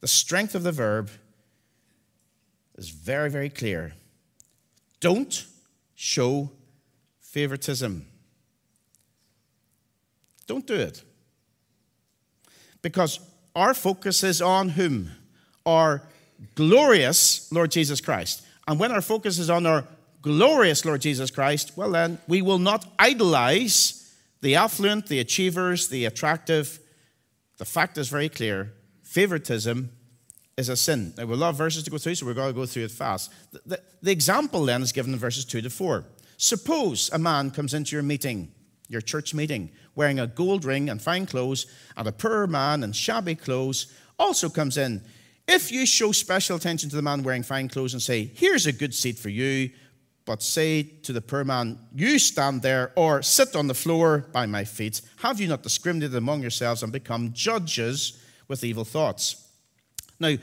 The 0.00 0.08
strength 0.08 0.54
of 0.54 0.64
the 0.64 0.72
verb 0.72 1.10
is 2.76 2.88
very, 2.88 3.30
very 3.30 3.50
clear. 3.50 3.92
Don't 5.00 5.46
show 5.94 6.50
favoritism. 7.20 8.06
Don't 10.46 10.66
do 10.66 10.74
it. 10.74 11.02
Because 12.82 13.20
our 13.54 13.74
focus 13.74 14.24
is 14.24 14.42
on 14.42 14.70
whom? 14.70 15.10
Our 15.64 16.02
glorious 16.54 17.50
Lord 17.52 17.70
Jesus 17.70 18.00
Christ. 18.00 18.42
And 18.66 18.80
when 18.80 18.92
our 18.92 19.00
focus 19.00 19.38
is 19.38 19.48
on 19.48 19.66
our 19.66 19.84
glorious 20.22 20.84
Lord 20.84 21.00
Jesus 21.00 21.30
Christ, 21.30 21.72
well, 21.76 21.90
then 21.90 22.18
we 22.26 22.42
will 22.42 22.58
not 22.58 22.86
idolize 22.98 24.12
the 24.40 24.56
affluent, 24.56 25.06
the 25.06 25.20
achievers, 25.20 25.88
the 25.88 26.04
attractive. 26.04 26.78
The 27.58 27.64
fact 27.64 27.98
is 27.98 28.08
very 28.08 28.28
clear 28.28 28.72
favoritism 29.02 29.90
is 30.56 30.68
a 30.68 30.76
sin. 30.76 31.14
Now, 31.16 31.26
we 31.26 31.34
a 31.34 31.36
lot 31.36 31.50
of 31.50 31.56
verses 31.56 31.82
to 31.84 31.90
go 31.90 31.98
through, 31.98 32.14
so 32.16 32.26
we're 32.26 32.34
going 32.34 32.52
to 32.52 32.58
go 32.58 32.66
through 32.66 32.84
it 32.84 32.90
fast. 32.90 33.32
The, 33.52 33.60
the, 33.66 33.82
the, 34.02 34.12
example 34.12 34.64
then 34.64 34.82
is 34.82 34.92
given 34.92 35.12
in 35.12 35.18
verses 35.18 35.44
2 35.44 35.62
to 35.62 35.70
4. 35.70 36.04
Suppose 36.36 37.10
a 37.12 37.18
man 37.18 37.50
comes 37.50 37.74
into 37.74 37.94
your 37.96 38.02
meeting, 38.02 38.52
your 38.88 39.00
church 39.00 39.34
meeting, 39.34 39.70
wearing 39.94 40.18
a 40.18 40.26
gold 40.26 40.64
ring 40.64 40.88
and 40.88 41.00
fine 41.00 41.26
clothes, 41.26 41.66
and 41.96 42.06
a 42.06 42.12
poor 42.12 42.46
man 42.46 42.82
in 42.82 42.92
shabby 42.92 43.34
clothes 43.34 43.92
also 44.18 44.48
comes 44.48 44.76
in. 44.76 45.02
If 45.46 45.70
you 45.70 45.86
show 45.86 46.12
special 46.12 46.56
attention 46.56 46.88
to 46.90 46.96
the 46.96 47.02
man 47.02 47.22
wearing 47.22 47.42
fine 47.42 47.68
clothes 47.68 47.92
and 47.92 48.02
say, 48.02 48.30
Here's 48.34 48.66
a 48.66 48.72
good 48.72 48.94
seat 48.94 49.18
for 49.18 49.28
you, 49.28 49.70
but 50.24 50.42
say 50.42 50.82
to 50.82 51.12
the 51.12 51.20
poor 51.20 51.44
man, 51.44 51.78
You 51.94 52.18
stand 52.18 52.62
there 52.62 52.92
or 52.96 53.22
sit 53.22 53.54
on 53.54 53.66
the 53.66 53.74
floor 53.74 54.26
by 54.32 54.46
my 54.46 54.64
feet, 54.64 55.00
have 55.18 55.40
you 55.40 55.48
not 55.48 55.62
discriminated 55.62 56.16
among 56.16 56.42
yourselves 56.42 56.82
and 56.82 56.92
become 56.92 57.32
judges 57.32 58.20
with 58.48 58.64
evil 58.64 58.84
thoughts? 58.84 59.44
Now, 60.20 60.36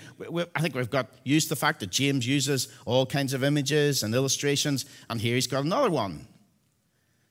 I 0.54 0.62
think 0.62 0.76
we've 0.76 0.90
got 0.90 1.10
used 1.24 1.48
to 1.48 1.56
the 1.56 1.60
fact 1.60 1.80
that 1.80 1.90
James 1.90 2.28
uses 2.28 2.68
all 2.86 3.06
kinds 3.06 3.34
of 3.34 3.44
images 3.44 4.04
and 4.04 4.14
illustrations, 4.14 4.86
and 5.10 5.20
here 5.20 5.36
he's 5.36 5.48
got 5.48 5.64
another 5.64 5.90
one. 5.90 6.28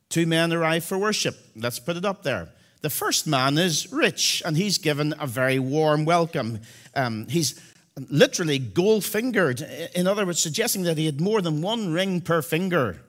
Two 0.08 0.26
men 0.26 0.52
arrive 0.52 0.84
for 0.84 0.98
worship. 0.98 1.36
Let's 1.54 1.78
put 1.78 1.96
it 1.96 2.04
up 2.04 2.22
there. 2.22 2.48
The 2.80 2.90
first 2.90 3.26
man 3.26 3.58
is 3.58 3.92
rich, 3.92 4.42
and 4.44 4.56
he's 4.56 4.78
given 4.78 5.14
a 5.20 5.26
very 5.26 5.58
warm 5.58 6.06
welcome. 6.06 6.60
Um, 6.94 7.28
he's 7.28 7.60
literally 8.08 8.58
gold 8.58 9.04
fingered, 9.04 9.60
in 9.94 10.06
other 10.06 10.24
words, 10.24 10.40
suggesting 10.40 10.82
that 10.84 10.96
he 10.96 11.06
had 11.06 11.20
more 11.20 11.42
than 11.42 11.62
one 11.62 11.92
ring 11.92 12.20
per 12.20 12.42
finger. 12.42 13.02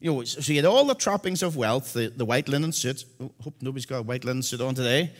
You 0.00 0.12
know, 0.12 0.24
so 0.24 0.40
he 0.40 0.56
had 0.56 0.66
all 0.66 0.84
the 0.84 0.94
trappings 0.94 1.42
of 1.42 1.56
wealth, 1.56 1.92
the, 1.94 2.08
the 2.08 2.24
white 2.24 2.48
linen 2.48 2.72
suit. 2.72 3.04
Oh, 3.20 3.30
hope 3.42 3.54
nobody's 3.60 3.86
got 3.86 3.98
a 3.98 4.02
white 4.02 4.24
linen 4.24 4.42
suit 4.42 4.60
on 4.60 4.74
today. 4.74 5.12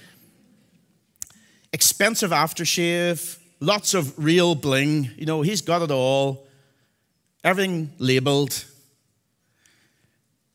Expensive 1.72 2.30
aftershave, 2.30 3.38
lots 3.60 3.94
of 3.94 4.12
real 4.22 4.54
bling. 4.54 5.10
You 5.16 5.26
know, 5.26 5.42
he's 5.42 5.62
got 5.62 5.82
it 5.82 5.90
all, 5.90 6.46
everything 7.42 7.92
labeled. 7.98 8.64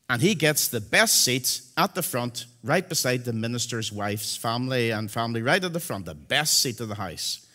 And 0.08 0.20
he 0.20 0.34
gets 0.34 0.68
the 0.68 0.80
best 0.80 1.24
seat 1.24 1.60
at 1.76 1.94
the 1.94 2.02
front, 2.02 2.46
right 2.64 2.88
beside 2.88 3.24
the 3.24 3.32
minister's 3.32 3.92
wife's 3.92 4.36
family 4.36 4.90
and 4.90 5.10
family, 5.10 5.40
right 5.40 5.62
at 5.62 5.72
the 5.72 5.80
front, 5.80 6.06
the 6.06 6.14
best 6.14 6.60
seat 6.60 6.80
of 6.80 6.88
the 6.88 6.96
house. 6.96 7.46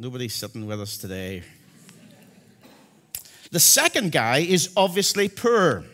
Nobody's 0.00 0.32
sitting 0.32 0.64
with 0.66 0.80
us 0.80 0.96
today. 0.96 1.42
the 3.50 3.60
second 3.60 4.12
guy 4.12 4.38
is 4.38 4.72
obviously 4.74 5.28
poor. 5.28 5.84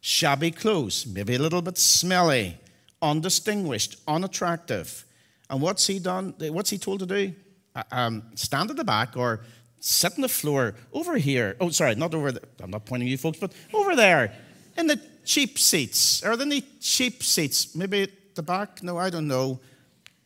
shabby 0.00 0.50
clothes, 0.50 1.06
maybe 1.06 1.34
a 1.34 1.38
little 1.38 1.60
bit 1.60 1.76
smelly, 1.76 2.56
undistinguished, 3.02 3.96
unattractive. 4.08 5.04
And 5.50 5.60
what's 5.60 5.86
he 5.86 5.98
done? 5.98 6.32
What's 6.38 6.70
he 6.70 6.78
told 6.78 7.00
to 7.00 7.06
do? 7.06 7.34
Uh, 7.76 7.82
um, 7.92 8.22
stand 8.34 8.70
at 8.70 8.76
the 8.76 8.84
back 8.84 9.14
or 9.14 9.40
sit 9.78 10.14
on 10.14 10.22
the 10.22 10.30
floor 10.30 10.74
over 10.94 11.18
here. 11.18 11.58
Oh, 11.60 11.68
sorry, 11.68 11.94
not 11.96 12.14
over 12.14 12.32
there. 12.32 12.48
I'm 12.62 12.70
not 12.70 12.86
pointing 12.86 13.10
you 13.10 13.18
folks, 13.18 13.38
but 13.38 13.52
over 13.74 13.94
there 13.94 14.32
in 14.78 14.86
the 14.86 14.98
cheap 15.26 15.58
seats. 15.58 16.24
Are 16.24 16.34
there 16.34 16.46
any 16.46 16.62
cheap 16.80 17.22
seats? 17.22 17.76
Maybe 17.76 18.04
at 18.04 18.34
the 18.36 18.42
back? 18.42 18.82
No, 18.82 18.96
I 18.96 19.10
don't 19.10 19.28
know. 19.28 19.60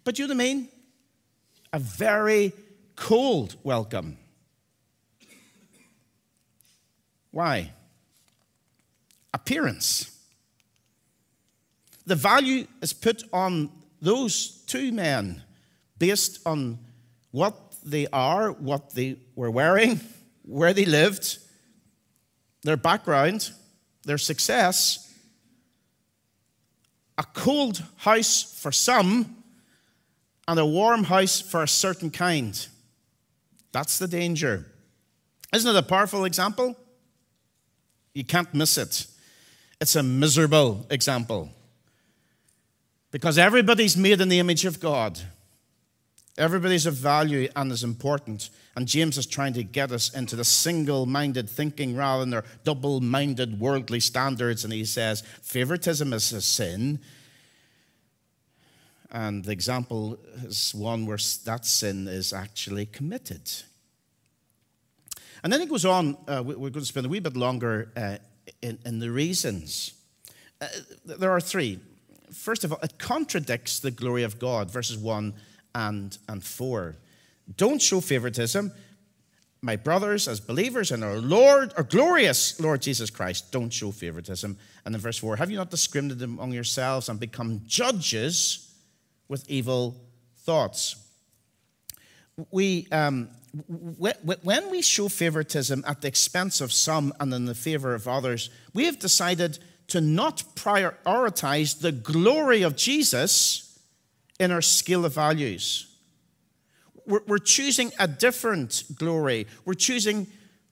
But 0.05 0.21
you 0.21 0.29
know 0.29 0.37
what 0.37 0.41
I 0.41 0.45
mean? 0.45 0.69
A 1.73 1.81
very 1.81 2.53
cold 2.97 3.57
welcome. 3.63 4.19
Why? 7.31 7.73
Appearance. 9.33 10.11
The 12.07 12.15
value 12.15 12.67
is 12.81 12.93
put 12.93 13.23
on 13.33 13.71
those 14.01 14.63
two 14.67 14.93
men 14.93 15.43
based 15.99 16.41
on 16.47 16.79
what 17.31 17.57
they 17.83 18.07
are, 18.13 18.53
what 18.53 18.95
they 18.95 19.17
were 19.35 19.51
wearing, 19.51 20.01
where 20.43 20.73
they 20.73 20.85
lived, 20.85 21.39
their 22.63 22.77
background, 22.77 23.51
their 24.05 24.19
success. 24.19 25.13
A 27.17 27.25
cold 27.25 27.83
house 27.97 28.43
for 28.43 28.73
some, 28.73 29.37
and 30.47 30.61
a 30.61 30.67
warm 30.67 31.05
house 31.05 31.41
for 31.41 31.63
a 31.63 31.69
certain 31.69 32.11
kind. 32.11 32.69
That's 33.75 33.99
the 33.99 34.07
danger. 34.07 34.67
Isn't 35.53 35.69
it 35.69 35.77
a 35.77 35.83
powerful 35.83 36.25
example? 36.27 36.77
You 38.15 38.23
can't 38.23 38.55
miss 38.55 38.79
it. 38.79 39.09
It's 39.81 39.97
a 39.97 40.03
miserable 40.05 40.87
example. 40.91 41.51
Because 43.11 43.37
everybody's 43.37 43.97
made 43.97 44.21
in 44.21 44.29
the 44.29 44.39
image 44.39 44.65
of 44.65 44.79
God. 44.79 45.21
Everybody's 46.39 46.87
of 46.87 46.95
value 46.95 47.49
and 47.57 47.73
is 47.73 47.83
important. 47.83 48.49
And 48.77 48.87
James 48.87 49.19
is 49.19 49.27
trying 49.27 49.55
to 49.55 49.65
get 49.65 49.91
us 49.91 50.15
into 50.15 50.37
the 50.37 50.45
single 50.45 51.05
minded 51.05 51.51
thinking 51.51 51.97
rather 51.97 52.21
than 52.21 52.31
their 52.31 52.45
double 52.63 53.01
minded 53.01 53.59
worldly 53.59 53.99
standards. 53.99 54.63
And 54.63 54.73
he 54.73 54.85
says 54.85 55.25
favoritism 55.43 56.13
is 56.13 56.33
a 56.33 56.41
sin. 56.41 57.01
And 59.15 59.45
the 59.45 59.53
example 59.53 60.19
is 60.43 60.75
one 60.75 61.07
where 61.07 61.19
that 61.45 61.65
sin 61.65 62.09
is 62.09 62.33
actually 62.33 62.87
committed. 62.87 63.49
And 65.45 65.53
then 65.53 65.61
he 65.61 65.67
goes 65.67 65.85
on, 65.85 66.17
uh, 66.27 66.43
we're 66.45 66.57
going 66.57 66.73
to 66.73 66.85
spend 66.85 67.07
a 67.07 67.09
wee 67.09 67.21
bit 67.21 67.37
longer 67.37 67.93
uh, 67.97 68.17
in, 68.61 68.77
in, 68.85 68.99
the 68.99 69.13
reasons. 69.13 69.93
Uh, 70.61 70.67
there 71.05 71.31
are 71.31 71.41
three. 71.41 71.79
First 72.33 72.65
of 72.65 72.73
all, 72.73 72.81
it 72.83 72.99
contradicts 72.99 73.79
the 73.79 73.93
glory 73.93 74.25
of 74.25 74.41
God, 74.41 74.69
verses 74.69 74.99
1 74.99 75.33
and, 75.77 76.19
and 76.29 76.43
4. 76.43 76.97
Don't 77.57 77.81
show 77.81 78.01
favoritism. 78.01 78.73
My 79.63 79.77
brothers, 79.77 80.27
as 80.27 80.41
believers 80.41 80.91
in 80.91 81.05
our 81.05 81.19
Lord, 81.19 81.73
our 81.77 81.85
glorious 81.85 82.59
Lord 82.59 82.83
Jesus 82.83 83.11
Christ, 83.11 83.53
don't 83.53 83.73
show 83.73 83.93
favoritism. 83.93 84.59
And 84.85 84.95
in 84.95 85.01
verse 85.01 85.19
4, 85.19 85.37
have 85.37 85.53
you 85.53 85.57
not 85.57 85.71
discriminated 85.71 86.25
among 86.25 86.53
yourselves 86.53 87.09
and 87.09 87.21
become 87.21 87.61
judges 87.65 88.73
with 89.29 89.49
evil 89.49 89.97
thoughts? 90.39 90.97
We, 92.51 92.89
um, 92.91 93.29
when 93.69 94.71
we 94.71 94.83
show 94.83 95.09
favoritism 95.09 95.85
at 95.87 96.01
the 96.01 96.09
expense 96.09 96.61
of 96.61 96.73
some 96.73 97.13
and 97.21 97.33
in 97.33 97.45
the 97.45 97.55
favor 97.55 97.95
of 97.95 98.09
others, 98.09 98.51
we 98.73 98.87
have 98.87 98.99
decided 98.99 99.59
to 99.89 100.01
not 100.01 100.43
prioritize 100.57 101.81
the 101.81 101.93
glory 101.93 102.63
of 102.63 102.75
Jesus 102.75 103.79
in 104.41 104.51
our 104.51 104.63
scale 104.63 105.05
of 105.05 105.15
values. 105.15 105.95
We're, 107.07 107.23
we're 107.27 107.39
choosing 107.39 107.93
a 107.99 108.09
different 108.09 108.85
glory. 108.97 109.47
We're 109.65 109.75
choosing 109.75 110.27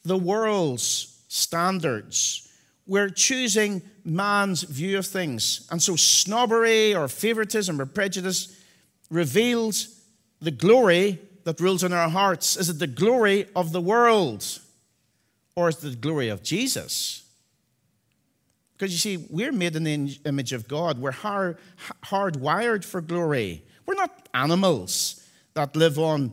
the 0.05 0.17
world's 0.19 1.23
standards. 1.29 2.52
We're 2.87 3.11
choosing 3.11 3.83
man's 4.05 4.63
view 4.63 4.99
of 4.99 5.07
things. 5.07 5.67
And 5.71 5.83
so 5.83 5.97
snobbery 5.97 6.95
or 6.95 7.09
favoritism 7.09 7.81
or 7.81 7.87
prejudice 7.87 8.61
reveals 9.11 10.01
the 10.41 10.51
glory 10.51 11.21
that 11.45 11.61
rules 11.61 11.85
in 11.85 11.93
our 11.93 12.09
hearts. 12.09 12.57
Is 12.57 12.69
it 12.69 12.79
the 12.79 12.87
glory 12.87 13.47
of 13.55 13.73
the 13.73 13.81
world 13.81 14.59
or 15.55 15.69
is 15.69 15.85
it 15.85 15.91
the 15.91 15.97
glory 15.97 16.29
of 16.29 16.43
Jesus? 16.43 17.23
Because 18.73 18.93
you 18.93 18.99
see, 18.99 19.27
we're 19.31 19.53
made 19.53 19.77
in 19.77 19.85
the 19.85 20.19
image 20.27 20.53
of 20.53 20.67
God. 20.67 20.99
We're 20.99 21.13
hard, 21.13 21.59
hardwired 22.05 22.85
for 22.85 23.01
glory. 23.01 23.63
We're 23.87 23.95
not 23.95 24.29
animals 24.35 25.25
that 25.55 25.77
live 25.77 25.99
on 25.99 26.33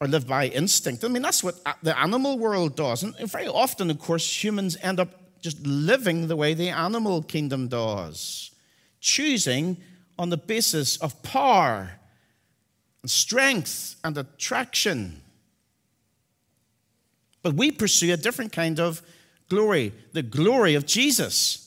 or 0.00 0.06
live 0.06 0.26
by 0.26 0.48
instinct. 0.48 1.04
I 1.04 1.08
mean, 1.08 1.22
that's 1.22 1.42
what 1.42 1.56
the 1.82 1.98
animal 1.98 2.38
world 2.38 2.76
does. 2.76 3.02
And 3.02 3.16
very 3.30 3.46
often, 3.46 3.90
of 3.90 3.98
course, 3.98 4.44
humans 4.44 4.76
end 4.82 5.00
up 5.00 5.25
just 5.40 5.64
living 5.66 6.28
the 6.28 6.36
way 6.36 6.54
the 6.54 6.68
animal 6.68 7.22
kingdom 7.22 7.68
does, 7.68 8.50
choosing 9.00 9.76
on 10.18 10.30
the 10.30 10.36
basis 10.36 10.96
of 10.98 11.22
power 11.22 11.92
and 13.02 13.10
strength 13.10 13.96
and 14.02 14.16
attraction. 14.16 15.20
But 17.42 17.54
we 17.54 17.70
pursue 17.70 18.12
a 18.12 18.16
different 18.16 18.52
kind 18.52 18.80
of 18.80 19.02
glory 19.48 19.92
the 20.12 20.22
glory 20.22 20.74
of 20.74 20.86
Jesus 20.86 21.66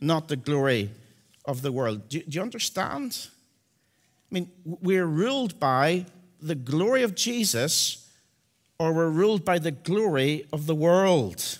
not 0.00 0.28
the 0.28 0.36
glory 0.36 0.90
of 1.44 1.62
the 1.62 1.72
world. 1.72 2.08
Do, 2.08 2.20
do 2.22 2.36
you 2.36 2.42
understand? 2.42 3.28
I 4.30 4.34
mean, 4.34 4.50
we're 4.64 5.06
ruled 5.06 5.58
by 5.58 6.06
the 6.40 6.54
glory 6.54 7.02
of 7.02 7.14
Jesus, 7.14 8.08
or 8.78 8.92
we're 8.92 9.08
ruled 9.08 9.44
by 9.44 9.58
the 9.58 9.70
glory 9.70 10.46
of 10.52 10.66
the 10.66 10.74
world. 10.74 11.58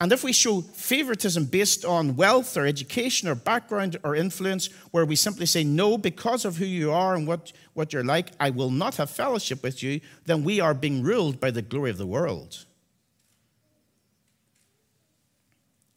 And 0.00 0.12
if 0.12 0.22
we 0.22 0.32
show 0.32 0.60
favoritism 0.60 1.46
based 1.46 1.84
on 1.84 2.16
wealth 2.16 2.56
or 2.56 2.66
education 2.66 3.28
or 3.28 3.34
background 3.34 3.96
or 4.04 4.14
influence, 4.14 4.66
where 4.90 5.06
we 5.06 5.16
simply 5.16 5.46
say, 5.46 5.64
no, 5.64 5.96
because 5.96 6.44
of 6.44 6.58
who 6.58 6.66
you 6.66 6.92
are 6.92 7.14
and 7.14 7.26
what, 7.26 7.52
what 7.72 7.94
you're 7.94 8.04
like, 8.04 8.32
I 8.38 8.50
will 8.50 8.70
not 8.70 8.96
have 8.96 9.08
fellowship 9.08 9.62
with 9.62 9.82
you, 9.82 10.00
then 10.26 10.44
we 10.44 10.60
are 10.60 10.74
being 10.74 11.02
ruled 11.02 11.40
by 11.40 11.50
the 11.50 11.62
glory 11.62 11.90
of 11.90 11.96
the 11.96 12.06
world. 12.06 12.66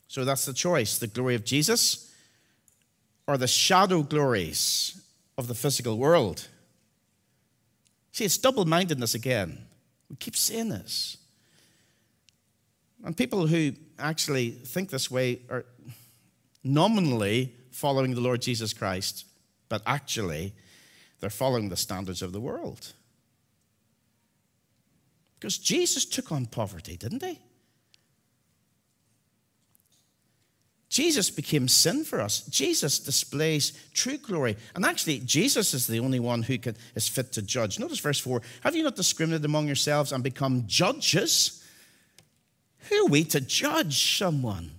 So 0.08 0.26
that's 0.26 0.46
the 0.46 0.54
choice 0.54 0.98
the 0.98 1.08
glory 1.08 1.36
of 1.36 1.46
Jesus 1.46 2.12
or 3.28 3.38
the 3.38 3.48
shadow 3.48 4.02
glories 4.02 5.00
of 5.38 5.48
the 5.48 5.54
physical 5.54 5.98
world. 5.98 6.48
See, 8.12 8.26
it's 8.26 8.38
double 8.38 8.66
mindedness 8.66 9.14
again. 9.14 9.66
We 10.10 10.16
keep 10.16 10.36
saying 10.36 10.70
this. 10.70 11.18
And 13.04 13.16
people 13.16 13.48
who 13.48 13.74
actually 13.98 14.52
think 14.52 14.90
this 14.90 15.10
way 15.10 15.42
are 15.50 15.66
nominally 16.64 17.54
following 17.72 18.14
the 18.14 18.22
Lord 18.22 18.42
Jesus 18.42 18.74
Christ, 18.74 19.26
but 19.70 19.82
actually 19.86 20.54
they're 21.20 21.30
following 21.30 21.70
the 21.70 21.78
standards 21.78 22.22
of 22.22 22.32
the 22.32 22.42
world. 22.42 22.94
Because 25.40 25.58
Jesus 25.58 26.06
took 26.06 26.32
on 26.32 26.46
poverty, 26.46 26.98
didn't 26.98 27.24
he? 27.24 27.40
Jesus 30.90 31.30
became 31.30 31.68
sin 31.68 32.04
for 32.04 32.20
us. 32.20 32.42
Jesus 32.48 33.00
displays 33.00 33.72
true 33.94 34.18
glory. 34.18 34.58
And 34.76 34.84
actually, 34.84 35.20
Jesus 35.20 35.74
is 35.76 35.86
the 35.86 36.00
only 36.00 36.20
one 36.20 36.42
who 36.42 36.58
can, 36.58 36.76
is 36.96 37.08
fit 37.08 37.32
to 37.34 37.44
judge. 37.44 37.80
Notice 37.80 38.00
verse 38.00 38.20
4 38.20 38.42
Have 38.64 38.76
you 38.76 38.84
not 38.84 38.96
discriminated 38.96 39.46
among 39.46 39.68
yourselves 39.68 40.12
and 40.12 40.24
become 40.24 40.64
judges? 40.68 41.59
Who 42.88 43.06
are 43.06 43.10
we 43.10 43.24
to 43.26 43.42
judge 43.42 44.18
someone? 44.18 44.72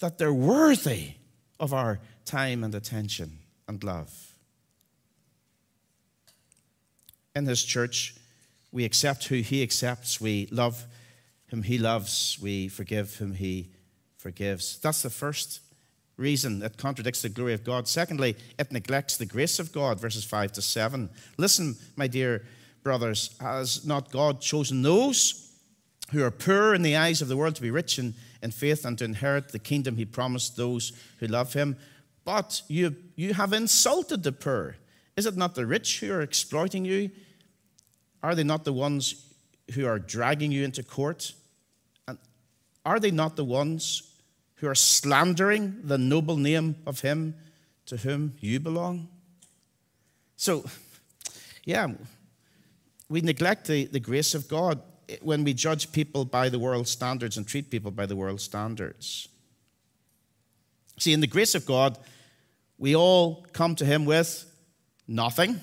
That 0.00 0.18
they're 0.18 0.32
worthy 0.32 1.12
of 1.58 1.72
our 1.72 2.00
time 2.24 2.64
and 2.64 2.74
attention 2.74 3.38
and 3.68 3.82
love. 3.82 4.36
In 7.34 7.44
this 7.44 7.64
church, 7.64 8.14
we 8.70 8.84
accept 8.84 9.24
who 9.24 9.36
He 9.36 9.62
accepts, 9.62 10.20
we 10.20 10.48
love 10.50 10.84
whom 11.48 11.62
He 11.62 11.78
loves, 11.78 12.38
we 12.40 12.68
forgive 12.68 13.16
whom 13.16 13.34
He 13.34 13.70
forgives. 14.18 14.78
That's 14.78 15.02
the 15.02 15.10
first 15.10 15.60
reason 16.16 16.62
it 16.62 16.76
contradicts 16.76 17.22
the 17.22 17.28
glory 17.28 17.54
of 17.54 17.64
God. 17.64 17.88
Secondly, 17.88 18.36
it 18.58 18.72
neglects 18.72 19.16
the 19.16 19.26
grace 19.26 19.58
of 19.58 19.72
God, 19.72 20.00
verses 20.00 20.24
5 20.24 20.52
to 20.52 20.62
7. 20.62 21.10
Listen, 21.38 21.76
my 21.96 22.06
dear 22.06 22.44
brothers, 22.82 23.34
has 23.40 23.86
not 23.86 24.10
God 24.10 24.40
chosen 24.40 24.82
those 24.82 25.51
who 26.12 26.22
are 26.22 26.30
poor 26.30 26.74
in 26.74 26.82
the 26.82 26.96
eyes 26.96 27.22
of 27.22 27.28
the 27.28 27.36
world 27.36 27.56
to 27.56 27.62
be 27.62 27.70
rich 27.70 27.98
in, 27.98 28.14
in 28.42 28.50
faith 28.50 28.84
and 28.84 28.98
to 28.98 29.04
inherit 29.04 29.48
the 29.48 29.58
kingdom 29.58 29.96
he 29.96 30.04
promised 30.04 30.56
those 30.56 30.92
who 31.18 31.26
love 31.26 31.54
him? 31.54 31.76
But 32.24 32.62
you, 32.68 32.94
you 33.16 33.34
have 33.34 33.52
insulted 33.52 34.22
the 34.22 34.32
poor. 34.32 34.76
Is 35.16 35.26
it 35.26 35.36
not 35.36 35.54
the 35.54 35.66
rich 35.66 36.00
who 36.00 36.12
are 36.12 36.20
exploiting 36.20 36.84
you? 36.84 37.10
Are 38.22 38.34
they 38.34 38.44
not 38.44 38.64
the 38.64 38.72
ones 38.72 39.34
who 39.74 39.86
are 39.86 39.98
dragging 39.98 40.52
you 40.52 40.64
into 40.64 40.82
court? 40.82 41.32
And 42.06 42.18
are 42.84 43.00
they 43.00 43.10
not 43.10 43.36
the 43.36 43.44
ones 43.44 44.14
who 44.56 44.68
are 44.68 44.74
slandering 44.74 45.80
the 45.82 45.98
noble 45.98 46.36
name 46.36 46.76
of 46.86 47.00
him 47.00 47.34
to 47.86 47.96
whom 47.96 48.34
you 48.38 48.60
belong? 48.60 49.08
So, 50.36 50.64
yeah, 51.64 51.88
we 53.08 53.22
neglect 53.22 53.66
the, 53.66 53.86
the 53.86 54.00
grace 54.00 54.34
of 54.34 54.46
God 54.46 54.80
when 55.20 55.44
we 55.44 55.54
judge 55.54 55.92
people 55.92 56.24
by 56.24 56.48
the 56.48 56.58
world's 56.58 56.90
standards 56.90 57.36
and 57.36 57.46
treat 57.46 57.70
people 57.70 57.90
by 57.90 58.06
the 58.06 58.16
world's 58.16 58.42
standards. 58.42 59.28
See, 60.98 61.12
in 61.12 61.20
the 61.20 61.26
grace 61.26 61.54
of 61.54 61.66
God, 61.66 61.98
we 62.78 62.94
all 62.96 63.46
come 63.52 63.74
to 63.76 63.84
Him 63.84 64.04
with 64.04 64.44
nothing. 65.08 65.60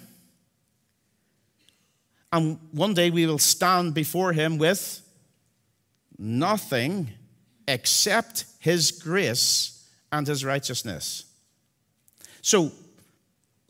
And 2.31 2.59
one 2.71 2.93
day 2.93 3.09
we 3.09 3.25
will 3.25 3.39
stand 3.39 3.93
before 3.93 4.33
Him 4.33 4.57
with 4.57 5.01
nothing 6.17 7.11
except 7.67 8.45
His 8.59 8.91
grace 8.91 9.87
and 10.11 10.27
His 10.27 10.43
righteousness. 10.43 11.25
So, 12.41 12.71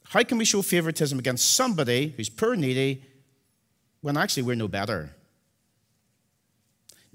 how 0.10 0.24
can 0.24 0.38
we 0.40 0.46
show 0.46 0.62
favoritism 0.64 1.20
against 1.20 1.52
somebody 1.52 2.14
who's 2.18 2.30
poor 2.30 2.56
needy 2.56 3.04
when 4.02 4.18
actually 4.18 4.44
we're 4.44 4.56
no 4.56 4.68
better? 4.68 5.12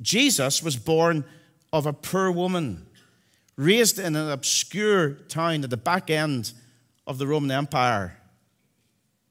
Jesus 0.01 0.63
was 0.63 0.77
born 0.77 1.25
of 1.73 1.87
a 1.87 1.93
poor 1.93 2.31
woman, 2.31 2.87
raised 3.57 3.99
in 3.99 4.17
an 4.17 4.31
obscure 4.31 5.11
town 5.11 5.65
at 5.65 5.71
the 5.71 5.77
back 5.77 6.11
end 6.11 6.53
of 7.07 7.19
the 7.19 7.27
Roman 7.27 7.51
Empire. 7.51 8.17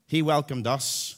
He 0.08 0.22
welcomed 0.22 0.68
us 0.68 1.16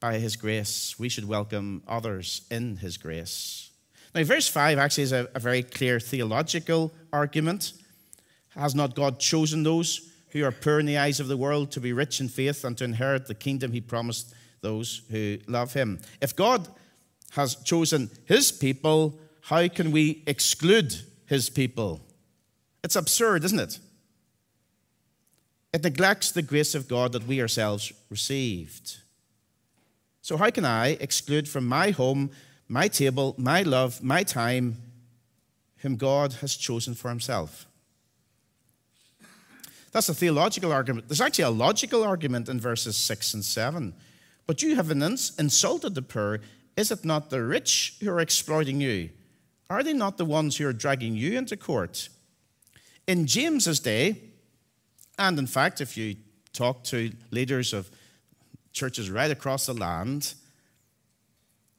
by 0.00 0.18
his 0.18 0.36
grace. 0.36 0.98
We 0.98 1.08
should 1.08 1.26
welcome 1.26 1.82
others 1.88 2.42
in 2.50 2.76
his 2.76 2.96
grace. 2.96 3.70
Now, 4.14 4.22
verse 4.22 4.46
5 4.46 4.78
actually 4.78 5.04
is 5.04 5.12
a, 5.12 5.28
a 5.34 5.40
very 5.40 5.62
clear 5.62 5.98
theological 5.98 6.92
argument. 7.12 7.72
Has 8.50 8.74
not 8.74 8.94
God 8.94 9.18
chosen 9.18 9.62
those 9.62 10.12
who 10.28 10.44
are 10.44 10.52
poor 10.52 10.78
in 10.78 10.86
the 10.86 10.98
eyes 10.98 11.20
of 11.20 11.28
the 11.28 11.36
world 11.36 11.72
to 11.72 11.80
be 11.80 11.92
rich 11.92 12.20
in 12.20 12.28
faith 12.28 12.64
and 12.64 12.76
to 12.78 12.84
inherit 12.84 13.26
the 13.26 13.34
kingdom 13.34 13.72
he 13.72 13.80
promised 13.80 14.32
those 14.60 15.02
who 15.10 15.38
love 15.48 15.72
him? 15.72 16.00
If 16.20 16.36
God 16.36 16.68
has 17.34 17.56
chosen 17.56 18.10
his 18.26 18.52
people, 18.52 19.18
how 19.42 19.68
can 19.68 19.90
we 19.90 20.22
exclude 20.26 20.94
his 21.26 21.50
people? 21.50 22.00
It's 22.82 22.96
absurd, 22.96 23.44
isn't 23.44 23.58
it? 23.58 23.78
It 25.72 25.82
neglects 25.82 26.30
the 26.30 26.42
grace 26.42 26.74
of 26.74 26.86
God 26.86 27.12
that 27.12 27.26
we 27.26 27.40
ourselves 27.40 27.92
received. 28.08 28.98
So, 30.22 30.36
how 30.36 30.50
can 30.50 30.64
I 30.64 30.90
exclude 31.00 31.48
from 31.48 31.66
my 31.66 31.90
home, 31.90 32.30
my 32.68 32.88
table, 32.88 33.34
my 33.36 33.62
love, 33.62 34.02
my 34.02 34.22
time, 34.22 34.76
whom 35.78 35.96
God 35.96 36.34
has 36.34 36.54
chosen 36.54 36.94
for 36.94 37.08
himself? 37.08 37.66
That's 39.90 40.08
a 40.08 40.14
theological 40.14 40.72
argument. 40.72 41.08
There's 41.08 41.20
actually 41.20 41.44
a 41.44 41.50
logical 41.50 42.04
argument 42.04 42.48
in 42.48 42.60
verses 42.60 42.96
6 42.96 43.34
and 43.34 43.44
7. 43.44 43.94
But 44.46 44.62
you 44.62 44.76
have 44.76 44.90
insulted 44.90 45.94
the 45.94 46.02
poor 46.02 46.40
is 46.76 46.90
it 46.90 47.04
not 47.04 47.30
the 47.30 47.42
rich 47.42 47.96
who 48.00 48.10
are 48.10 48.20
exploiting 48.20 48.80
you? 48.80 49.10
Are 49.70 49.82
they 49.82 49.92
not 49.92 50.18
the 50.18 50.24
ones 50.24 50.56
who 50.56 50.66
are 50.66 50.72
dragging 50.72 51.14
you 51.14 51.38
into 51.38 51.56
court? 51.56 52.08
In 53.06 53.26
James's 53.26 53.80
day, 53.80 54.20
and 55.18 55.38
in 55.38 55.46
fact, 55.46 55.80
if 55.80 55.96
you 55.96 56.16
talk 56.52 56.84
to 56.84 57.12
leaders 57.30 57.72
of 57.72 57.90
churches 58.72 59.10
right 59.10 59.30
across 59.30 59.66
the 59.66 59.74
land, 59.74 60.34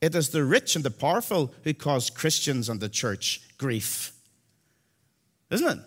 it 0.02 0.16
is 0.16 0.30
the 0.30 0.44
rich 0.44 0.76
and 0.76 0.86
the 0.86 0.92
powerful 0.92 1.54
who 1.64 1.74
cause 1.74 2.10
Christians 2.10 2.70
and 2.70 2.80
the 2.80 2.90
church 2.90 3.42
grief. 3.58 4.14
Isn't 5.50 5.80
it? 5.80 5.84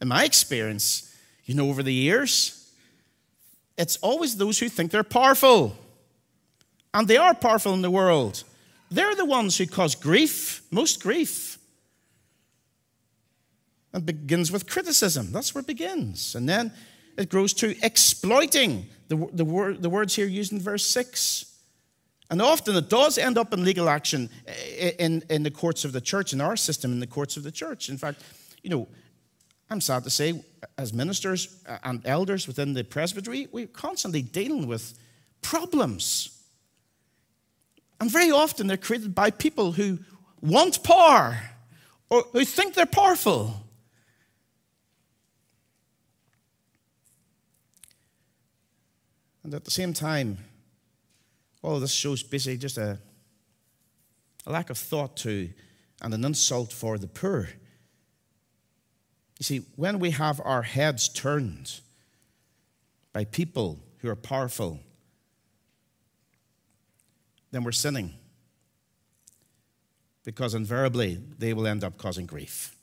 In 0.00 0.08
my 0.08 0.24
experience, 0.24 1.14
you 1.44 1.54
know, 1.54 1.68
over 1.68 1.82
the 1.82 1.92
years, 1.92 2.70
it's 3.78 3.96
always 3.98 4.36
those 4.36 4.58
who 4.58 4.68
think 4.68 4.90
they're 4.90 5.04
powerful 5.04 5.76
and 6.94 7.08
they 7.08 7.16
are 7.16 7.34
powerful 7.34 7.74
in 7.74 7.82
the 7.82 7.90
world. 7.90 8.44
They're 8.90 9.14
the 9.14 9.24
ones 9.24 9.56
who 9.56 9.66
cause 9.66 9.94
grief, 9.94 10.62
most 10.70 11.02
grief. 11.02 11.58
And 13.94 14.04
begins 14.04 14.50
with 14.50 14.68
criticism. 14.68 15.32
That's 15.32 15.54
where 15.54 15.60
it 15.60 15.66
begins. 15.66 16.34
And 16.34 16.48
then 16.48 16.72
it 17.16 17.28
grows 17.28 17.52
to 17.54 17.76
exploiting, 17.84 18.86
the, 19.08 19.16
the, 19.32 19.76
the 19.78 19.90
words 19.90 20.14
here 20.14 20.26
used 20.26 20.52
in 20.52 20.60
verse 20.60 20.84
6. 20.86 21.46
And 22.30 22.40
often 22.40 22.74
it 22.76 22.88
does 22.88 23.18
end 23.18 23.36
up 23.36 23.52
in 23.52 23.64
legal 23.64 23.90
action 23.90 24.30
eh, 24.46 24.52
eh, 24.76 24.90
in, 24.98 25.22
in 25.28 25.42
the 25.42 25.50
courts 25.50 25.84
of 25.84 25.92
the 25.92 26.00
church, 26.00 26.32
in 26.32 26.40
our 26.40 26.56
system, 26.56 26.92
in 26.92 27.00
the 27.00 27.06
courts 27.06 27.36
of 27.36 27.42
the 27.42 27.52
church. 27.52 27.90
In 27.90 27.98
fact, 27.98 28.22
you 28.62 28.70
know, 28.70 28.88
I'm 29.68 29.82
sad 29.82 30.04
to 30.04 30.10
say, 30.10 30.42
as 30.78 30.94
ministers 30.94 31.62
eh, 31.66 31.76
and 31.84 32.00
elders 32.06 32.46
within 32.46 32.72
the 32.72 32.84
presbytery, 32.84 33.48
we're 33.52 33.66
constantly 33.66 34.22
dealing 34.22 34.66
with 34.66 34.98
problems 35.42 36.31
and 38.02 38.10
very 38.10 38.32
often 38.32 38.66
they're 38.66 38.76
created 38.76 39.14
by 39.14 39.30
people 39.30 39.70
who 39.70 39.96
want 40.40 40.82
power 40.82 41.38
or 42.10 42.24
who 42.32 42.44
think 42.44 42.74
they're 42.74 42.84
powerful. 42.84 43.64
And 49.44 49.54
at 49.54 49.64
the 49.64 49.70
same 49.70 49.92
time, 49.92 50.38
all 51.62 51.78
this 51.78 51.92
shows 51.92 52.24
basically 52.24 52.56
just 52.56 52.76
a, 52.76 52.98
a 54.48 54.50
lack 54.50 54.68
of 54.68 54.78
thought 54.78 55.16
to 55.18 55.50
and 56.00 56.12
an 56.12 56.24
insult 56.24 56.72
for 56.72 56.98
the 56.98 57.06
poor. 57.06 57.50
You 59.38 59.44
see, 59.44 59.58
when 59.76 60.00
we 60.00 60.10
have 60.10 60.40
our 60.44 60.62
heads 60.62 61.08
turned 61.08 61.78
by 63.12 63.26
people 63.26 63.78
who 63.98 64.08
are 64.08 64.16
powerful 64.16 64.80
then 67.52 67.62
we're 67.62 67.72
sinning. 67.72 68.14
Because 70.24 70.54
invariably, 70.54 71.20
they 71.38 71.52
will 71.52 71.66
end 71.66 71.84
up 71.84 71.98
causing 71.98 72.26
grief. 72.26 72.74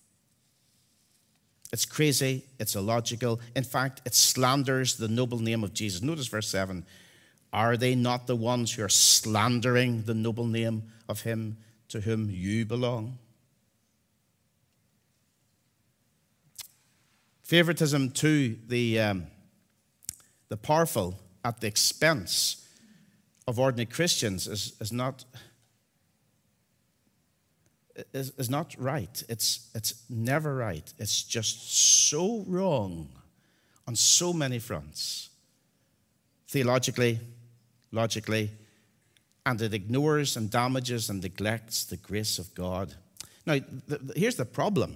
It's 1.72 1.86
crazy, 1.86 2.46
it's 2.60 2.76
illogical. 2.76 3.40
In 3.56 3.64
fact, 3.64 4.02
it 4.06 4.16
slanders 4.16 4.96
the 4.98 5.08
noble 5.08 5.40
name 5.40 5.64
of 5.64 5.74
Jesus. 5.74 6.02
Notice 6.02 6.28
verse 6.28 6.48
7 6.48 6.86
Are 7.54 7.78
they 7.78 7.96
not 7.96 8.28
the 8.28 8.36
ones 8.36 8.74
who 8.74 8.84
are 8.84 8.90
slandering 8.90 10.04
the 10.04 10.14
noble 10.14 10.46
name 10.46 10.84
of 11.08 11.22
him 11.22 11.58
to 11.90 12.02
whom 12.02 12.30
you 12.30 12.66
belong? 12.66 13.18
Favoritism 17.44 18.12
to 18.12 18.58
the, 18.68 19.00
um, 19.00 19.28
the 20.50 20.58
powerful 20.58 21.20
at 21.44 21.62
the 21.62 21.68
expense 21.68 22.68
of 23.50 23.58
ordinary 23.60 23.88
Christians 23.88 24.48
is, 24.48 24.74
is, 24.80 24.94
not, 24.94 25.26
is, 28.14 28.32
is 28.38 28.48
not 28.48 28.76
right. 28.78 29.24
It's, 29.28 29.72
it's 29.74 30.04
never 30.08 30.56
right. 30.56 30.94
It's 31.00 31.24
just 31.24 32.08
so 32.10 32.44
wrong 32.48 33.10
on 33.88 33.96
so 33.96 34.32
many 34.32 34.60
fronts 34.60 35.30
theologically, 36.48 37.20
logically, 37.92 38.52
and 39.48 39.60
it 39.62 39.74
ignores 39.74 40.38
and 40.38 40.52
damages 40.52 41.10
and 41.10 41.24
neglects 41.24 41.86
the 41.86 41.98
grace 41.98 42.38
of 42.38 42.54
God. 42.54 42.94
Now, 43.48 43.56
the, 43.88 43.98
the, 43.98 44.14
here's 44.16 44.36
the 44.36 44.46
problem 44.46 44.96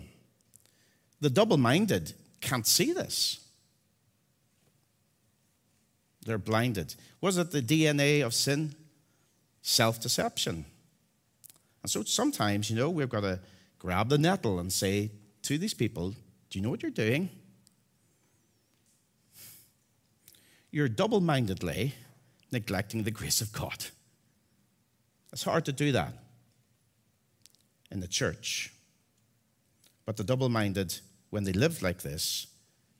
the 1.21 1.29
double 1.29 1.57
minded 1.57 2.13
can't 2.39 2.67
see 2.67 2.93
this. 2.93 3.42
They're 6.25 6.37
blinded. 6.37 6.95
Was 7.21 7.37
it 7.37 7.51
the 7.51 7.61
DNA 7.61 8.25
of 8.25 8.33
sin? 8.33 8.75
Self 9.61 10.01
deception. 10.01 10.65
And 11.81 11.91
so 11.91 12.03
sometimes, 12.03 12.69
you 12.69 12.75
know, 12.75 12.89
we've 12.89 13.09
got 13.09 13.21
to 13.21 13.39
grab 13.77 14.09
the 14.09 14.17
nettle 14.17 14.59
and 14.59 14.71
say 14.71 15.11
to 15.43 15.57
these 15.57 15.73
people, 15.73 16.11
Do 16.49 16.59
you 16.59 16.61
know 16.61 16.69
what 16.69 16.81
you're 16.81 16.91
doing? 16.91 17.29
You're 20.71 20.89
double 20.89 21.21
mindedly 21.21 21.93
neglecting 22.51 23.03
the 23.03 23.11
grace 23.11 23.41
of 23.41 23.51
God. 23.51 23.85
It's 25.31 25.43
hard 25.43 25.65
to 25.65 25.71
do 25.71 25.91
that 25.91 26.13
in 27.91 27.99
the 27.99 28.07
church. 28.07 28.73
But 30.05 30.17
the 30.17 30.23
double 30.23 30.49
minded, 30.49 30.99
when 31.29 31.43
they 31.43 31.53
live 31.53 31.81
like 31.81 32.01
this, 32.01 32.47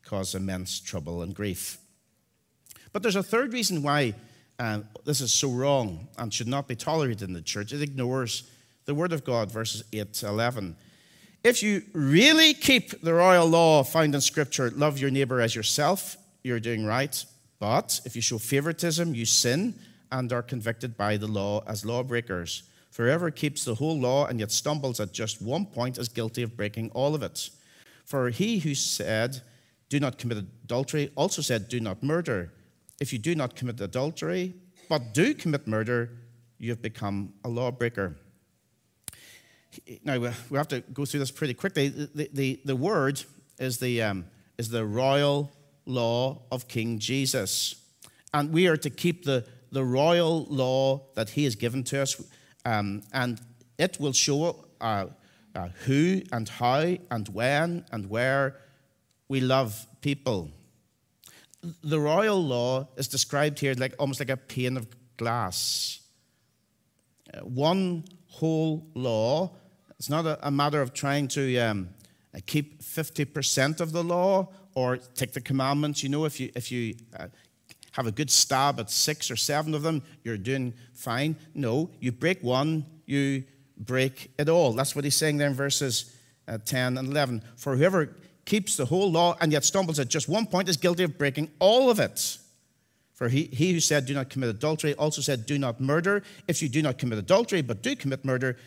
cause 0.03 0.35
immense 0.35 0.79
trouble 0.79 1.21
and 1.21 1.33
grief. 1.33 1.77
But 2.93 3.01
there's 3.01 3.15
a 3.15 3.23
third 3.23 3.51
reason 3.51 3.83
why 3.83 4.13
uh, 4.59 4.81
this 5.03 5.19
is 5.19 5.33
so 5.33 5.49
wrong 5.49 6.07
and 6.17 6.33
should 6.33 6.47
not 6.47 6.67
be 6.67 6.75
tolerated 6.75 7.23
in 7.23 7.33
the 7.33 7.41
church. 7.41 7.73
It 7.73 7.81
ignores 7.81 8.43
the 8.85 8.93
Word 8.93 9.11
of 9.11 9.23
God, 9.23 9.51
verses 9.51 9.83
8 9.91 10.13
to 10.13 10.27
11. 10.27 10.75
If 11.43 11.63
you 11.63 11.83
really 11.91 12.53
keep 12.53 13.01
the 13.01 13.13
royal 13.13 13.47
law 13.47 13.83
found 13.83 14.15
in 14.15 14.21
Scripture, 14.21 14.71
love 14.71 14.99
your 14.99 15.09
neighbor 15.09 15.41
as 15.41 15.55
yourself, 15.55 16.15
you're 16.43 16.59
doing 16.59 16.85
right. 16.85 17.25
But 17.59 17.99
if 18.05 18.15
you 18.15 18.21
show 18.21 18.37
favoritism, 18.37 19.15
you 19.15 19.25
sin 19.25 19.73
and 20.11 20.31
are 20.31 20.43
convicted 20.43 20.95
by 20.95 21.17
the 21.17 21.27
law 21.27 21.63
as 21.65 21.83
lawbreakers. 21.83 22.63
For 22.91 23.05
whoever 23.05 23.31
keeps 23.31 23.65
the 23.65 23.75
whole 23.75 23.99
law 23.99 24.27
and 24.27 24.39
yet 24.39 24.51
stumbles 24.51 24.99
at 24.99 25.11
just 25.11 25.41
one 25.41 25.65
point 25.65 25.97
is 25.97 26.07
guilty 26.09 26.43
of 26.43 26.55
breaking 26.55 26.91
all 26.91 27.15
of 27.15 27.23
it. 27.23 27.49
For 28.05 28.29
he 28.29 28.59
who 28.59 28.75
said, 28.75 29.41
Do 29.89 29.99
not 29.99 30.19
commit 30.19 30.37
adultery, 30.37 31.11
also 31.15 31.41
said, 31.41 31.67
Do 31.69 31.79
not 31.79 32.03
murder. 32.03 32.51
If 33.03 33.11
you 33.11 33.19
do 33.19 33.35
not 33.35 33.57
commit 33.57 33.81
adultery, 33.81 34.53
but 34.87 35.13
do 35.13 35.33
commit 35.33 35.67
murder, 35.67 36.11
you 36.57 36.69
have 36.69 36.81
become 36.81 37.33
a 37.43 37.49
lawbreaker. 37.49 38.15
Now, 40.05 40.19
we 40.19 40.57
have 40.57 40.69
to 40.69 40.79
go 40.79 41.03
through 41.03 41.19
this 41.19 41.29
pretty 41.29 41.53
quickly. 41.53 41.89
The, 41.89 42.29
the, 42.31 42.61
the 42.63 42.77
word 42.77 43.21
is 43.59 43.79
the, 43.79 44.01
um, 44.01 44.27
is 44.57 44.69
the 44.69 44.85
royal 44.85 45.51
law 45.85 46.43
of 46.49 46.69
King 46.69 46.97
Jesus. 46.97 47.75
And 48.33 48.53
we 48.53 48.67
are 48.67 48.77
to 48.77 48.89
keep 48.89 49.25
the, 49.25 49.45
the 49.69 49.83
royal 49.83 50.45
law 50.45 51.01
that 51.15 51.31
he 51.31 51.43
has 51.43 51.55
given 51.55 51.83
to 51.91 52.03
us. 52.03 52.23
Um, 52.63 53.03
and 53.11 53.41
it 53.77 53.99
will 53.99 54.13
show 54.13 54.63
uh, 54.79 55.07
uh, 55.53 55.67
who 55.83 56.21
and 56.31 56.47
how 56.47 56.95
and 57.11 57.27
when 57.27 57.83
and 57.91 58.09
where 58.09 58.61
we 59.27 59.41
love 59.41 59.87
people. 59.99 60.51
The 61.83 61.99
royal 61.99 62.43
law 62.43 62.87
is 62.97 63.07
described 63.07 63.59
here 63.59 63.73
like 63.77 63.95
almost 63.97 64.19
like 64.19 64.29
a 64.29 64.37
pane 64.37 64.77
of 64.77 64.87
glass. 65.17 66.01
Uh, 67.33 67.39
one 67.39 68.05
whole 68.27 68.85
law. 68.93 69.51
It's 69.97 70.09
not 70.09 70.25
a, 70.25 70.47
a 70.47 70.51
matter 70.51 70.81
of 70.81 70.93
trying 70.93 71.27
to 71.29 71.57
um, 71.59 71.89
keep 72.45 72.81
50% 72.81 73.79
of 73.79 73.91
the 73.91 74.03
law 74.03 74.49
or 74.75 74.97
take 74.97 75.33
the 75.33 75.41
commandments. 75.41 76.03
You 76.03 76.09
know, 76.09 76.25
if 76.25 76.39
you, 76.39 76.51
if 76.55 76.71
you 76.71 76.95
uh, 77.17 77.27
have 77.91 78.07
a 78.07 78.11
good 78.11 78.29
stab 78.29 78.79
at 78.79 78.89
six 78.89 79.29
or 79.29 79.35
seven 79.35 79.73
of 79.73 79.83
them, 79.83 80.01
you're 80.23 80.37
doing 80.37 80.73
fine. 80.93 81.35
No, 81.53 81.91
you 81.99 82.11
break 82.11 82.41
one, 82.43 82.85
you 83.05 83.43
break 83.77 84.31
it 84.37 84.49
all. 84.49 84.73
That's 84.73 84.95
what 84.95 85.05
he's 85.05 85.15
saying 85.15 85.37
there 85.37 85.47
in 85.47 85.53
verses 85.53 86.15
uh, 86.47 86.57
10 86.57 86.97
and 86.97 87.09
11. 87.09 87.43
For 87.55 87.75
whoever 87.75 88.15
keeps 88.45 88.75
the 88.75 88.85
whole 88.85 89.11
law 89.11 89.37
and 89.39 89.51
yet 89.51 89.63
stumbles 89.63 89.99
at 89.99 90.09
just 90.09 90.27
one 90.27 90.45
point 90.45 90.69
is 90.69 90.77
guilty 90.77 91.03
of 91.03 91.17
breaking 91.17 91.49
all 91.59 91.89
of 91.89 91.99
it. 91.99 92.37
For 93.13 93.29
he, 93.29 93.43
he 93.45 93.71
who 93.71 93.79
said, 93.79 94.05
Do 94.05 94.13
not 94.13 94.29
commit 94.29 94.49
adultery, 94.49 94.93
also 94.95 95.21
said, 95.21 95.45
Do 95.45 95.57
not 95.57 95.79
murder. 95.79 96.23
If 96.47 96.61
you 96.61 96.69
do 96.69 96.81
not 96.81 96.97
commit 96.97 97.19
adultery, 97.19 97.61
but 97.61 97.81
do 97.81 97.95
commit 97.95 98.25
murder, 98.25 98.57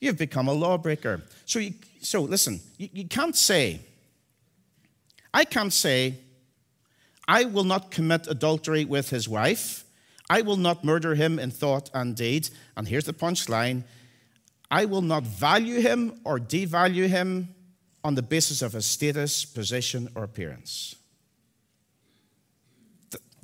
you've 0.00 0.18
become 0.18 0.46
a 0.46 0.52
lawbreaker. 0.52 1.22
So, 1.46 1.58
you, 1.58 1.74
so 2.00 2.22
listen, 2.22 2.60
you, 2.76 2.88
you 2.92 3.08
can't 3.08 3.34
say, 3.34 3.80
I 5.32 5.44
can't 5.44 5.72
say, 5.72 6.18
I 7.26 7.44
will 7.44 7.64
not 7.64 7.90
commit 7.90 8.26
adultery 8.26 8.84
with 8.84 9.10
his 9.10 9.28
wife. 9.28 9.84
I 10.30 10.42
will 10.42 10.56
not 10.56 10.84
murder 10.84 11.14
him 11.14 11.38
in 11.38 11.50
thought 11.50 11.90
and 11.94 12.14
deed. 12.14 12.50
And 12.76 12.86
here's 12.86 13.04
the 13.04 13.12
punchline 13.12 13.84
I 14.70 14.84
will 14.84 15.02
not 15.02 15.24
value 15.24 15.80
him 15.80 16.20
or 16.24 16.38
devalue 16.38 17.08
him 17.08 17.54
on 18.08 18.14
the 18.14 18.22
basis 18.22 18.62
of 18.62 18.72
his 18.72 18.86
status, 18.86 19.44
position, 19.44 20.08
or 20.14 20.24
appearance. 20.24 20.96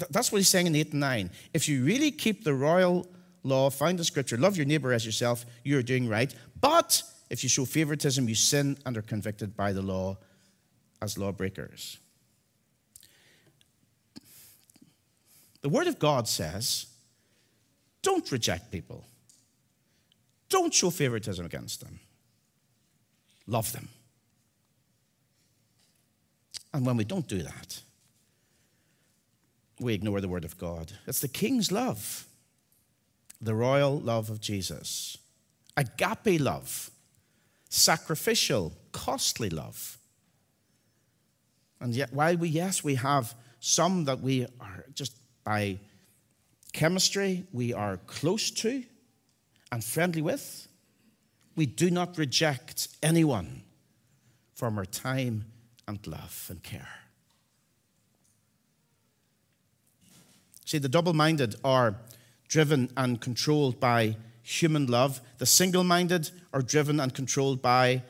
That's 0.09 0.33
what 0.33 0.39
he's 0.39 0.49
saying 0.49 0.69
in 0.69 0.75
8 0.75 0.93
and 0.93 1.01
9. 1.01 1.31
If 1.53 1.69
you 1.69 1.85
really 1.85 2.11
keep 2.11 2.45
the 2.45 2.55
royal 2.55 3.07
law, 3.43 3.69
find 3.69 3.99
the 3.99 4.05
scripture, 4.05 4.39
love 4.39 4.57
your 4.57 4.65
neighbor 4.65 4.95
as 4.95 5.05
yourself, 5.05 5.45
you're 5.65 5.83
doing 5.83 6.09
right. 6.09 6.35
But 6.63 7.03
if 7.29 7.43
you 7.43 7.51
show 7.51 7.67
favoritism, 7.67 8.27
you 8.27 8.35
sin 8.35 8.79
and 8.87 8.97
are 8.97 9.03
convicted 9.03 9.55
by 9.55 9.75
the 9.75 9.83
law 9.83 10.17
as 11.03 11.19
lawbreakers. 11.19 11.99
The 15.61 15.69
Word 15.69 15.89
of 15.89 15.99
God 15.99 16.27
says 16.27 16.87
don't 18.01 18.33
reject 18.33 18.73
people, 18.73 19.05
don't 20.49 20.73
show 20.73 20.89
favoritism 20.89 21.45
against 21.45 21.83
them, 21.83 22.01
love 23.47 23.71
them. 23.73 23.91
And 26.75 26.85
when 26.85 26.97
we 26.97 27.05
don't 27.05 27.29
do 27.29 27.41
that, 27.43 27.81
we 29.79 29.95
ignore 29.95 30.21
the 30.21 30.29
Word 30.29 30.45
of 30.45 30.59
God. 30.59 30.93
It's 31.07 31.21
the 31.21 31.29
King's 31.29 31.71
love, 31.71 32.27
the 33.41 33.55
royal 33.55 34.01
love 34.01 34.29
of 34.29 34.41
Jesus, 34.41 35.17
agape 35.77 36.41
love, 36.41 36.91
sacrificial, 37.69 38.73
costly 38.91 39.51
love. 39.51 39.99
And 41.81 41.95
yet, 41.95 42.13
while 42.13 42.37
we, 42.37 42.49
yes, 42.49 42.83
we 42.83 42.97
have 42.97 43.37
some 43.61 44.05
that 44.07 44.21
we 44.21 44.47
are 44.61 44.85
just 44.95 45.17
by 45.45 45.79
chemistry 46.73 47.45
we 47.53 47.73
are 47.73 47.99
close 48.09 48.51
to 48.51 48.83
and 49.71 49.85
friendly 49.85 50.23
with, 50.23 50.67
we 51.55 51.67
do 51.67 51.89
not 51.89 52.19
reject 52.19 52.89
anyone 53.01 53.63
from 54.55 54.77
our 54.77 54.85
time 54.85 55.45
and 55.87 56.05
love 56.07 56.47
and 56.51 56.63
care. 56.63 56.89
See, 60.65 60.79
the 60.79 60.89
double 60.89 61.13
minded 61.13 61.57
are 61.63 61.97
driven 62.49 62.91
and 62.97 63.21
controlled 63.21 63.81
by 63.81 64.17
human 64.45 64.87
love, 64.87 65.21
the 65.39 65.47
single 65.47 65.83
minded 65.83 66.31
are 66.53 66.63
driven 66.63 67.01
and 67.01 67.13
controlled 67.15 67.63
by 67.63 68.03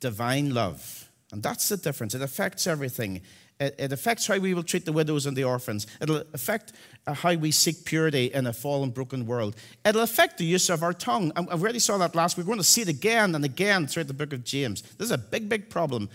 divine 0.00 0.54
love. 0.54 1.10
And 1.30 1.42
that's 1.42 1.68
the 1.68 1.76
difference. 1.76 2.14
It 2.14 2.22
affects 2.22 2.66
everything. 2.66 3.20
It, 3.60 3.74
it 3.78 3.92
affects 3.92 4.26
how 4.26 4.38
we 4.38 4.54
will 4.54 4.62
treat 4.62 4.86
the 4.86 4.92
widows 4.92 5.26
and 5.26 5.36
the 5.36 5.44
orphans. 5.44 5.86
It'll 6.00 6.22
affect 6.32 6.72
uh, 7.06 7.12
how 7.12 7.34
we 7.34 7.50
seek 7.50 7.84
purity 7.84 8.26
in 8.26 8.46
a 8.46 8.52
fallen, 8.52 8.90
broken 8.90 9.26
world. 9.26 9.56
It'll 9.84 10.02
affect 10.02 10.38
the 10.38 10.44
use 10.44 10.70
of 10.70 10.82
our 10.82 10.94
tongue. 10.94 11.32
I 11.36 11.40
already 11.42 11.78
saw 11.78 11.98
that 11.98 12.14
last. 12.14 12.38
We're 12.38 12.44
going 12.44 12.58
to 12.58 12.64
see 12.64 12.82
it 12.82 12.88
again 12.88 13.34
and 13.34 13.44
again 13.44 13.86
throughout 13.86 14.08
the 14.08 14.14
book 14.14 14.32
of 14.32 14.44
James. 14.44 14.82
This 14.82 15.06
is 15.06 15.10
a 15.10 15.18
big, 15.18 15.48
big 15.48 15.68
problem. 15.68 16.08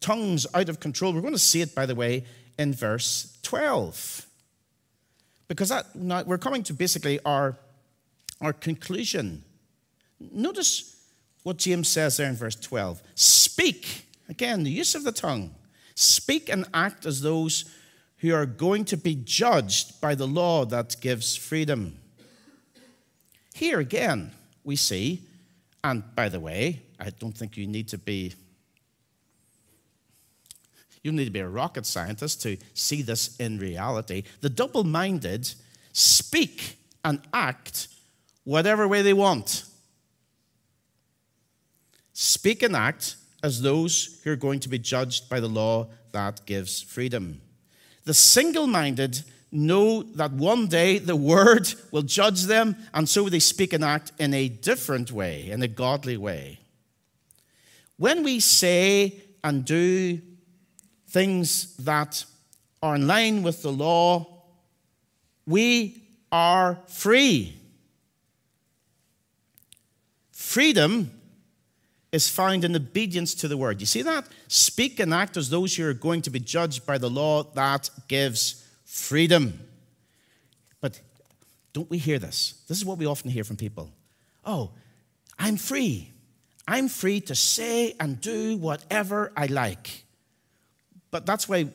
Tongues 0.00 0.46
out 0.54 0.68
of 0.68 0.80
control. 0.80 1.12
We're 1.12 1.20
going 1.20 1.32
to 1.32 1.38
see 1.38 1.60
it, 1.60 1.74
by 1.74 1.86
the 1.86 1.94
way, 1.94 2.24
in 2.58 2.72
verse 2.72 3.38
12. 3.42 4.26
Because 5.48 5.70
that, 5.70 5.94
now 5.94 6.22
we're 6.24 6.38
coming 6.38 6.62
to 6.64 6.74
basically 6.74 7.18
our, 7.24 7.56
our 8.40 8.52
conclusion. 8.52 9.44
Notice 10.20 10.96
what 11.42 11.56
James 11.56 11.88
says 11.88 12.16
there 12.16 12.28
in 12.28 12.36
verse 12.36 12.56
12. 12.56 13.02
Speak. 13.14 14.06
Again, 14.28 14.64
the 14.64 14.70
use 14.70 14.94
of 14.94 15.04
the 15.04 15.12
tongue. 15.12 15.54
Speak 15.94 16.48
and 16.48 16.66
act 16.74 17.06
as 17.06 17.22
those 17.22 17.64
who 18.18 18.34
are 18.34 18.46
going 18.46 18.84
to 18.84 18.96
be 18.96 19.14
judged 19.14 20.00
by 20.00 20.14
the 20.14 20.26
law 20.26 20.64
that 20.66 21.00
gives 21.00 21.36
freedom. 21.36 21.98
Here 23.54 23.80
again, 23.80 24.32
we 24.64 24.76
see, 24.76 25.22
and 25.82 26.02
by 26.14 26.28
the 26.28 26.40
way, 26.40 26.82
I 27.00 27.10
don't 27.10 27.36
think 27.36 27.56
you 27.56 27.66
need 27.66 27.88
to 27.88 27.98
be 27.98 28.34
you 31.08 31.16
need 31.16 31.24
to 31.24 31.30
be 31.30 31.40
a 31.40 31.48
rocket 31.48 31.86
scientist 31.86 32.42
to 32.42 32.58
see 32.74 33.00
this 33.00 33.34
in 33.38 33.58
reality. 33.58 34.24
The 34.42 34.50
double 34.50 34.84
minded 34.84 35.54
speak 35.92 36.78
and 37.02 37.20
act 37.32 37.88
whatever 38.44 38.86
way 38.86 39.00
they 39.00 39.14
want. 39.14 39.64
Speak 42.12 42.62
and 42.62 42.76
act 42.76 43.16
as 43.42 43.62
those 43.62 44.20
who 44.22 44.32
are 44.32 44.36
going 44.36 44.60
to 44.60 44.68
be 44.68 44.78
judged 44.78 45.30
by 45.30 45.40
the 45.40 45.48
law 45.48 45.88
that 46.12 46.44
gives 46.44 46.82
freedom. 46.82 47.40
The 48.04 48.14
single 48.14 48.66
minded 48.66 49.22
know 49.50 50.02
that 50.02 50.32
one 50.32 50.66
day 50.66 50.98
the 50.98 51.16
word 51.16 51.72
will 51.90 52.02
judge 52.02 52.42
them, 52.42 52.76
and 52.92 53.08
so 53.08 53.28
they 53.28 53.38
speak 53.38 53.72
and 53.72 53.84
act 53.84 54.12
in 54.18 54.34
a 54.34 54.48
different 54.48 55.10
way, 55.10 55.50
in 55.50 55.62
a 55.62 55.68
godly 55.68 56.18
way. 56.18 56.58
When 57.96 58.22
we 58.22 58.40
say 58.40 59.22
and 59.42 59.64
do 59.64 60.20
things 61.08 61.76
that 61.78 62.24
are 62.82 62.94
in 62.94 63.06
line 63.06 63.42
with 63.42 63.62
the 63.62 63.72
law, 63.72 64.44
we 65.46 66.02
are 66.30 66.78
free. 66.86 67.56
Freedom 70.30 71.10
is 72.12 72.28
found 72.28 72.64
in 72.64 72.74
obedience 72.74 73.34
to 73.34 73.48
the 73.48 73.56
word. 73.56 73.80
You 73.80 73.86
see 73.86 74.02
that? 74.02 74.26
Speak 74.48 75.00
and 75.00 75.12
act 75.12 75.36
as 75.36 75.50
those 75.50 75.76
who 75.76 75.86
are 75.86 75.94
going 75.94 76.22
to 76.22 76.30
be 76.30 76.40
judged 76.40 76.86
by 76.86 76.98
the 76.98 77.10
law 77.10 77.42
that 77.54 77.90
gives 78.08 78.66
freedom. 78.84 79.58
But 80.80 81.00
don't 81.72 81.90
we 81.90 81.98
hear 81.98 82.18
this? 82.18 82.62
This 82.66 82.78
is 82.78 82.84
what 82.84 82.98
we 82.98 83.06
often 83.06 83.30
hear 83.30 83.44
from 83.44 83.56
people. 83.56 83.90
Oh, 84.44 84.70
I'm 85.38 85.56
free. 85.56 86.12
I'm 86.66 86.88
free 86.88 87.20
to 87.22 87.34
say 87.34 87.94
and 88.00 88.20
do 88.20 88.56
whatever 88.56 89.32
I 89.36 89.46
like. 89.46 90.04
But 91.10 91.24
that's 91.24 91.48
why 91.48 91.68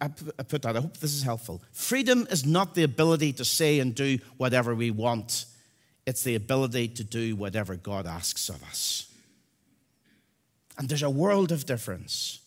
I 0.00 0.08
put 0.08 0.62
that. 0.62 0.76
I 0.76 0.80
hope 0.80 0.96
this 0.96 1.14
is 1.14 1.22
helpful. 1.22 1.62
Freedom 1.72 2.26
is 2.30 2.44
not 2.44 2.74
the 2.74 2.82
ability 2.82 3.32
to 3.34 3.44
say 3.44 3.78
and 3.78 3.94
do 3.94 4.18
whatever 4.36 4.74
we 4.74 4.90
want, 4.90 5.46
it's 6.06 6.22
the 6.22 6.34
ability 6.34 6.88
to 6.88 7.04
do 7.04 7.34
whatever 7.34 7.76
God 7.76 8.06
asks 8.06 8.48
of 8.48 8.62
us. 8.64 9.10
And 10.76 10.88
there's 10.88 11.02
a 11.02 11.10
world 11.10 11.52
of 11.52 11.66
difference. 11.66 12.40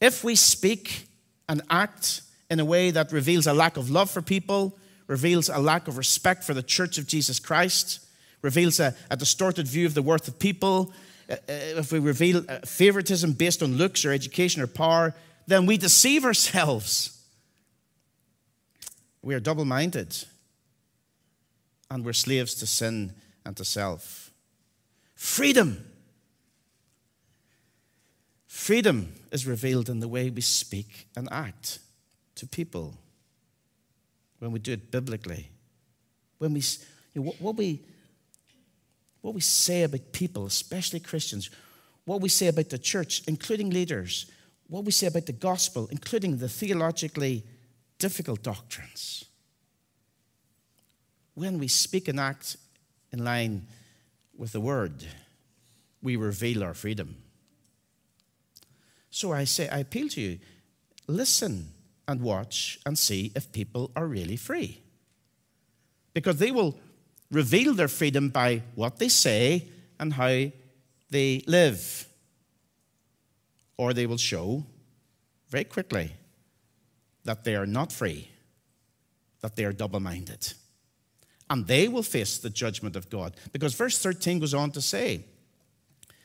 If 0.00 0.24
we 0.24 0.34
speak 0.34 1.08
and 1.48 1.62
act 1.68 2.22
in 2.50 2.60
a 2.60 2.64
way 2.64 2.90
that 2.90 3.12
reveals 3.12 3.46
a 3.46 3.52
lack 3.52 3.76
of 3.76 3.90
love 3.90 4.10
for 4.10 4.22
people, 4.22 4.78
reveals 5.08 5.48
a 5.48 5.58
lack 5.58 5.88
of 5.88 5.98
respect 5.98 6.44
for 6.44 6.54
the 6.54 6.62
church 6.62 6.96
of 6.96 7.06
Jesus 7.06 7.38
Christ, 7.38 8.00
reveals 8.40 8.80
a, 8.80 8.94
a 9.10 9.16
distorted 9.16 9.68
view 9.68 9.84
of 9.84 9.94
the 9.94 10.02
worth 10.02 10.26
of 10.28 10.38
people, 10.38 10.92
if 11.48 11.92
we 11.92 11.98
reveal 11.98 12.44
uh, 12.48 12.58
favoritism 12.64 13.32
based 13.32 13.62
on 13.62 13.76
looks 13.76 14.04
or 14.04 14.12
education 14.12 14.62
or 14.62 14.66
power, 14.66 15.14
then 15.46 15.66
we 15.66 15.76
deceive 15.76 16.24
ourselves. 16.24 17.18
We 19.22 19.34
are 19.34 19.40
double 19.40 19.64
minded 19.64 20.16
and 21.90 22.04
we're 22.04 22.12
slaves 22.12 22.54
to 22.54 22.66
sin 22.66 23.12
and 23.44 23.56
to 23.56 23.64
self. 23.64 24.30
Freedom. 25.14 25.84
Freedom 28.46 29.12
is 29.30 29.46
revealed 29.46 29.88
in 29.88 30.00
the 30.00 30.08
way 30.08 30.30
we 30.30 30.40
speak 30.40 31.08
and 31.16 31.28
act 31.30 31.78
to 32.36 32.46
people 32.46 32.98
when 34.38 34.52
we 34.52 34.58
do 34.58 34.72
it 34.72 34.90
biblically. 34.90 35.48
When 36.38 36.54
we, 36.54 36.60
you 37.14 37.20
know, 37.20 37.22
what, 37.22 37.40
what, 37.40 37.56
we, 37.56 37.80
what 39.22 39.34
we 39.34 39.40
say 39.40 39.84
about 39.84 40.12
people, 40.12 40.46
especially 40.46 41.00
Christians, 41.00 41.48
what 42.04 42.20
we 42.20 42.28
say 42.28 42.48
about 42.48 42.68
the 42.68 42.78
church, 42.78 43.22
including 43.26 43.70
leaders, 43.70 44.26
what 44.66 44.84
we 44.84 44.92
say 44.92 45.06
about 45.06 45.26
the 45.26 45.32
gospel, 45.32 45.88
including 45.90 46.36
the 46.36 46.48
theologically 46.48 47.44
difficult 47.98 48.42
doctrines. 48.42 49.24
When 51.34 51.58
we 51.58 51.68
speak 51.68 52.08
and 52.08 52.20
act 52.20 52.56
in 53.12 53.24
line 53.24 53.68
with 54.36 54.52
the 54.52 54.60
word, 54.60 55.06
we 56.02 56.16
reveal 56.16 56.64
our 56.64 56.74
freedom. 56.74 57.16
So 59.10 59.32
I 59.32 59.44
say, 59.44 59.68
I 59.68 59.78
appeal 59.78 60.08
to 60.10 60.20
you 60.20 60.38
listen 61.06 61.68
and 62.08 62.20
watch 62.20 62.78
and 62.84 62.98
see 62.98 63.30
if 63.36 63.52
people 63.52 63.90
are 63.94 64.06
really 64.06 64.36
free. 64.36 64.80
Because 66.14 66.38
they 66.38 66.50
will 66.50 66.78
reveal 67.32 67.74
their 67.74 67.88
freedom 67.88 68.28
by 68.28 68.62
what 68.74 68.98
they 68.98 69.08
say 69.08 69.66
and 69.98 70.12
how 70.12 70.46
they 71.10 71.42
live. 71.46 72.06
Or 73.76 73.92
they 73.92 74.06
will 74.06 74.18
show 74.18 74.64
very 75.48 75.64
quickly 75.64 76.12
that 77.24 77.42
they 77.42 77.56
are 77.56 77.66
not 77.66 77.90
free, 77.90 78.28
that 79.40 79.56
they 79.56 79.64
are 79.64 79.72
double 79.72 80.00
minded. 80.00 80.52
And 81.50 81.66
they 81.66 81.88
will 81.88 82.02
face 82.02 82.38
the 82.38 82.50
judgment 82.50 82.96
of 82.96 83.10
God. 83.10 83.34
Because 83.52 83.74
verse 83.74 83.98
13 83.98 84.38
goes 84.38 84.54
on 84.54 84.70
to 84.72 84.80
say, 84.80 85.24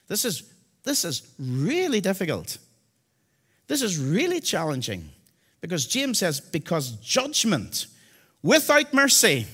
this 0.08 0.24
is, 0.24 0.43
this 0.84 1.04
is 1.04 1.34
really 1.39 2.00
difficult. 2.00 2.58
This 3.67 3.82
is 3.82 3.98
really 3.98 4.39
challenging. 4.39 5.10
Because 5.60 5.86
James 5.86 6.20
says, 6.20 6.39
because 6.39 6.91
judgment 6.91 7.88
without 8.41 8.93
mercy 8.93 9.48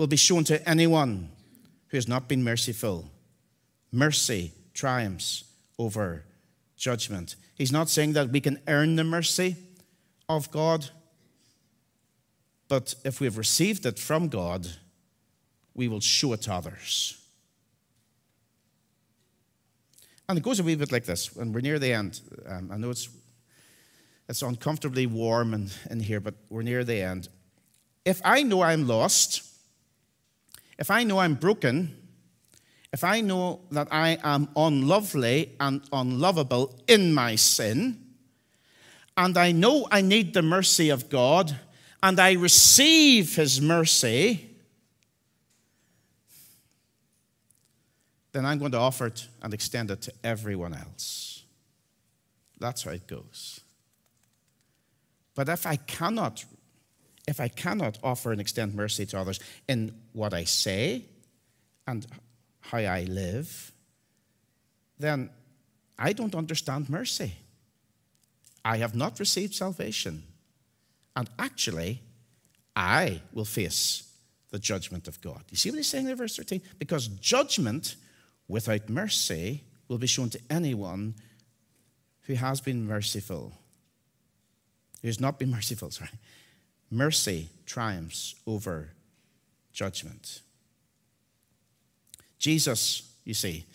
will 0.00 0.06
be 0.06 0.16
shown 0.16 0.42
to 0.44 0.66
anyone 0.66 1.28
who 1.88 1.96
has 1.98 2.08
not 2.08 2.26
been 2.26 2.42
merciful. 2.42 3.04
Mercy 3.92 4.50
triumphs 4.72 5.44
over 5.78 6.24
judgment. 6.74 7.36
He's 7.54 7.70
not 7.70 7.90
saying 7.90 8.14
that 8.14 8.30
we 8.30 8.40
can 8.40 8.62
earn 8.66 8.96
the 8.96 9.04
mercy 9.04 9.56
of 10.26 10.50
God, 10.50 10.88
but 12.66 12.94
if 13.04 13.20
we've 13.20 13.36
received 13.36 13.84
it 13.84 13.98
from 13.98 14.28
God, 14.28 14.66
we 15.74 15.86
will 15.86 16.00
show 16.00 16.32
it 16.32 16.40
to 16.42 16.54
others. 16.54 17.22
And 20.30 20.38
it 20.38 20.42
goes 20.42 20.60
a 20.60 20.62
wee 20.62 20.76
bit 20.76 20.92
like 20.92 21.04
this, 21.04 21.36
and 21.36 21.54
we're 21.54 21.60
near 21.60 21.78
the 21.78 21.92
end. 21.92 22.22
Um, 22.48 22.70
I 22.72 22.78
know 22.78 22.88
it's 22.88 23.10
it's 24.30 24.40
uncomfortably 24.40 25.06
warm 25.06 25.52
in, 25.52 25.68
in 25.90 26.00
here, 26.00 26.20
but 26.20 26.36
we're 26.48 26.62
near 26.62 26.84
the 26.84 27.02
end. 27.02 27.28
If 28.06 28.22
I 28.24 28.42
know 28.44 28.62
I'm 28.62 28.86
lost, 28.86 29.49
if 30.80 30.90
I 30.90 31.04
know 31.04 31.18
I'm 31.18 31.34
broken, 31.34 31.94
if 32.90 33.04
I 33.04 33.20
know 33.20 33.60
that 33.70 33.88
I 33.90 34.18
am 34.24 34.48
unlovely 34.56 35.54
and 35.60 35.82
unlovable 35.92 36.74
in 36.88 37.12
my 37.12 37.36
sin, 37.36 38.02
and 39.16 39.36
I 39.36 39.52
know 39.52 39.86
I 39.90 40.00
need 40.00 40.32
the 40.32 40.40
mercy 40.40 40.88
of 40.88 41.10
God, 41.10 41.54
and 42.02 42.18
I 42.18 42.32
receive 42.32 43.36
His 43.36 43.60
mercy, 43.60 44.48
then 48.32 48.46
I'm 48.46 48.58
going 48.58 48.72
to 48.72 48.78
offer 48.78 49.06
it 49.06 49.28
and 49.42 49.52
extend 49.52 49.90
it 49.90 50.00
to 50.02 50.12
everyone 50.24 50.72
else. 50.72 51.44
That's 52.58 52.84
how 52.84 52.92
it 52.92 53.06
goes. 53.06 53.60
But 55.34 55.48
if 55.50 55.66
I 55.66 55.76
cannot, 55.76 56.44
if 57.26 57.40
I 57.40 57.48
cannot 57.48 57.98
offer 58.02 58.32
and 58.32 58.40
extend 58.40 58.74
mercy 58.74 59.06
to 59.06 59.18
others 59.18 59.40
in 59.68 59.94
what 60.12 60.34
I 60.34 60.44
say 60.44 61.04
and 61.86 62.06
how 62.60 62.78
I 62.78 63.04
live, 63.04 63.72
then 64.98 65.30
I 65.98 66.12
don't 66.12 66.34
understand 66.34 66.88
mercy. 66.88 67.34
I 68.64 68.78
have 68.78 68.94
not 68.94 69.18
received 69.18 69.54
salvation. 69.54 70.22
And 71.16 71.28
actually, 71.38 72.02
I 72.76 73.20
will 73.32 73.44
face 73.44 74.10
the 74.50 74.58
judgment 74.58 75.08
of 75.08 75.20
God. 75.20 75.42
You 75.50 75.56
see 75.56 75.70
what 75.70 75.76
he's 75.76 75.86
saying 75.86 76.06
there, 76.06 76.16
verse 76.16 76.36
13? 76.36 76.60
Because 76.78 77.08
judgment 77.08 77.96
without 78.48 78.88
mercy 78.88 79.64
will 79.88 79.98
be 79.98 80.06
shown 80.06 80.30
to 80.30 80.40
anyone 80.50 81.14
who 82.22 82.34
has 82.34 82.60
been 82.60 82.86
merciful. 82.86 83.52
He 85.02 85.08
has 85.08 85.20
not 85.20 85.38
been 85.38 85.50
merciful, 85.50 85.90
sorry. 85.90 86.10
Mercy 86.90 87.48
triumphs 87.66 88.34
over 88.46 88.90
judgment. 89.72 90.42
Jesus, 92.38 93.14
you 93.24 93.34
see, 93.34 93.66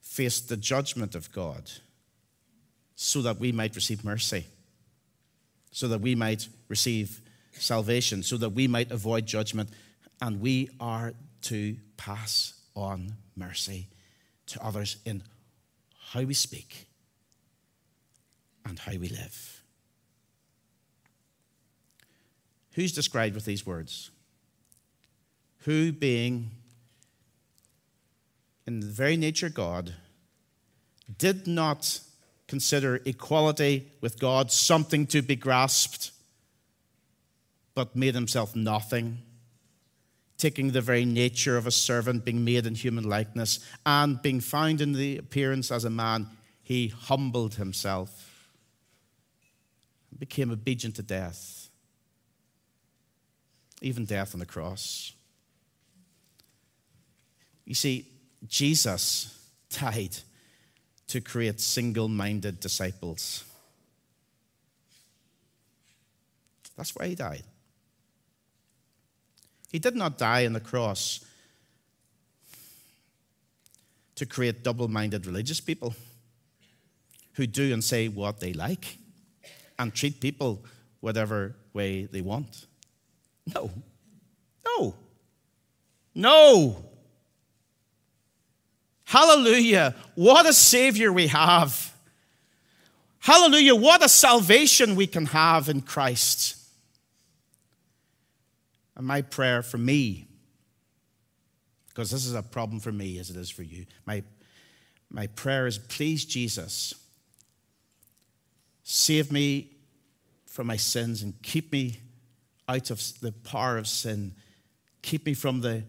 faced 0.00 0.48
the 0.48 0.56
judgment 0.56 1.14
of 1.14 1.30
God 1.30 1.70
so 2.96 3.22
that 3.22 3.38
we 3.38 3.52
might 3.52 3.76
receive 3.76 4.04
mercy, 4.04 4.46
so 5.70 5.86
that 5.88 6.00
we 6.00 6.14
might 6.14 6.48
receive 6.68 7.20
salvation, 7.52 8.22
so 8.22 8.36
that 8.38 8.50
we 8.50 8.66
might 8.66 8.90
avoid 8.90 9.26
judgment, 9.26 9.68
and 10.20 10.40
we 10.40 10.70
are 10.80 11.12
to 11.42 11.76
pass 11.96 12.54
on 12.74 13.12
mercy 13.36 13.88
to 14.46 14.64
others 14.64 14.96
in 15.04 15.22
how 16.12 16.22
we 16.22 16.34
speak 16.34 16.86
and 18.64 18.78
how 18.78 18.92
we 18.92 19.08
live. 19.08 19.62
Who's 22.76 22.92
described 22.92 23.34
with 23.34 23.46
these 23.46 23.64
words? 23.64 24.10
Who, 25.60 25.92
being 25.92 26.50
in 28.66 28.80
the 28.80 28.86
very 28.86 29.16
nature 29.16 29.48
God, 29.48 29.94
did 31.16 31.46
not 31.46 32.00
consider 32.46 33.00
equality 33.06 33.90
with 34.02 34.18
God 34.20 34.52
something 34.52 35.06
to 35.06 35.22
be 35.22 35.36
grasped, 35.36 36.10
but 37.74 37.96
made 37.96 38.14
himself 38.14 38.54
nothing, 38.54 39.22
taking 40.36 40.72
the 40.72 40.82
very 40.82 41.06
nature 41.06 41.56
of 41.56 41.66
a 41.66 41.70
servant, 41.70 42.26
being 42.26 42.44
made 42.44 42.66
in 42.66 42.74
human 42.74 43.04
likeness, 43.04 43.58
and 43.86 44.20
being 44.20 44.40
found 44.40 44.82
in 44.82 44.92
the 44.92 45.16
appearance 45.16 45.72
as 45.72 45.86
a 45.86 45.90
man, 45.90 46.28
he 46.62 46.88
humbled 46.88 47.54
himself, 47.54 48.50
and 50.10 50.20
became 50.20 50.50
obedient 50.50 50.94
to 50.96 51.02
death 51.02 51.65
even 53.82 54.04
death 54.04 54.34
on 54.34 54.40
the 54.40 54.46
cross. 54.46 55.12
You 57.64 57.74
see, 57.74 58.06
Jesus 58.46 59.36
died 59.70 60.16
to 61.08 61.20
create 61.20 61.60
single 61.60 62.08
minded 62.08 62.60
disciples. 62.60 63.44
That's 66.76 66.94
why 66.94 67.08
he 67.08 67.14
died. 67.14 67.42
He 69.72 69.78
did 69.78 69.96
not 69.96 70.18
die 70.18 70.46
on 70.46 70.52
the 70.52 70.60
cross 70.60 71.24
to 74.14 74.26
create 74.26 74.62
double 74.62 74.88
minded 74.88 75.26
religious 75.26 75.60
people 75.60 75.94
who 77.34 77.46
do 77.46 77.72
and 77.72 77.84
say 77.84 78.08
what 78.08 78.40
they 78.40 78.52
like 78.52 78.96
and 79.78 79.94
treat 79.94 80.20
people 80.20 80.64
whatever 81.00 81.54
way 81.74 82.04
they 82.04 82.22
want. 82.22 82.66
No. 83.54 83.70
No. 84.64 84.94
No. 86.14 86.84
Hallelujah. 89.04 89.94
What 90.14 90.46
a 90.46 90.52
Savior 90.52 91.12
we 91.12 91.28
have. 91.28 91.94
Hallelujah. 93.20 93.74
What 93.74 94.04
a 94.04 94.08
salvation 94.08 94.96
we 94.96 95.06
can 95.06 95.26
have 95.26 95.68
in 95.68 95.80
Christ. 95.80 96.56
And 98.96 99.06
my 99.06 99.22
prayer 99.22 99.62
for 99.62 99.78
me, 99.78 100.26
because 101.88 102.10
this 102.10 102.24
is 102.24 102.34
a 102.34 102.42
problem 102.42 102.80
for 102.80 102.92
me 102.92 103.18
as 103.18 103.30
it 103.30 103.36
is 103.36 103.50
for 103.50 103.62
you, 103.62 103.86
my, 104.06 104.22
my 105.10 105.26
prayer 105.28 105.66
is 105.66 105.78
please, 105.78 106.24
Jesus, 106.24 106.94
save 108.82 109.30
me 109.30 109.72
from 110.46 110.66
my 110.66 110.76
sins 110.76 111.22
and 111.22 111.40
keep 111.42 111.72
me 111.72 112.00
out 112.68 112.90
of 112.90 113.00
the 113.20 113.32
power 113.32 113.78
of 113.78 113.86
sin. 113.86 114.34
Keep 115.02 115.26
me 115.26 115.34
from 115.34 115.60
the, 115.60 115.84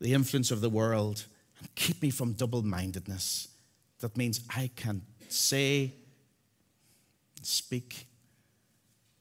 the 0.00 0.12
influence 0.12 0.50
of 0.50 0.60
the 0.60 0.70
world, 0.70 1.26
and 1.58 1.74
keep 1.74 2.02
me 2.02 2.10
from 2.10 2.32
double 2.32 2.62
mindedness. 2.62 3.48
That 4.00 4.16
means 4.16 4.40
I 4.50 4.70
can 4.76 5.02
say, 5.28 5.94
speak, 7.42 8.06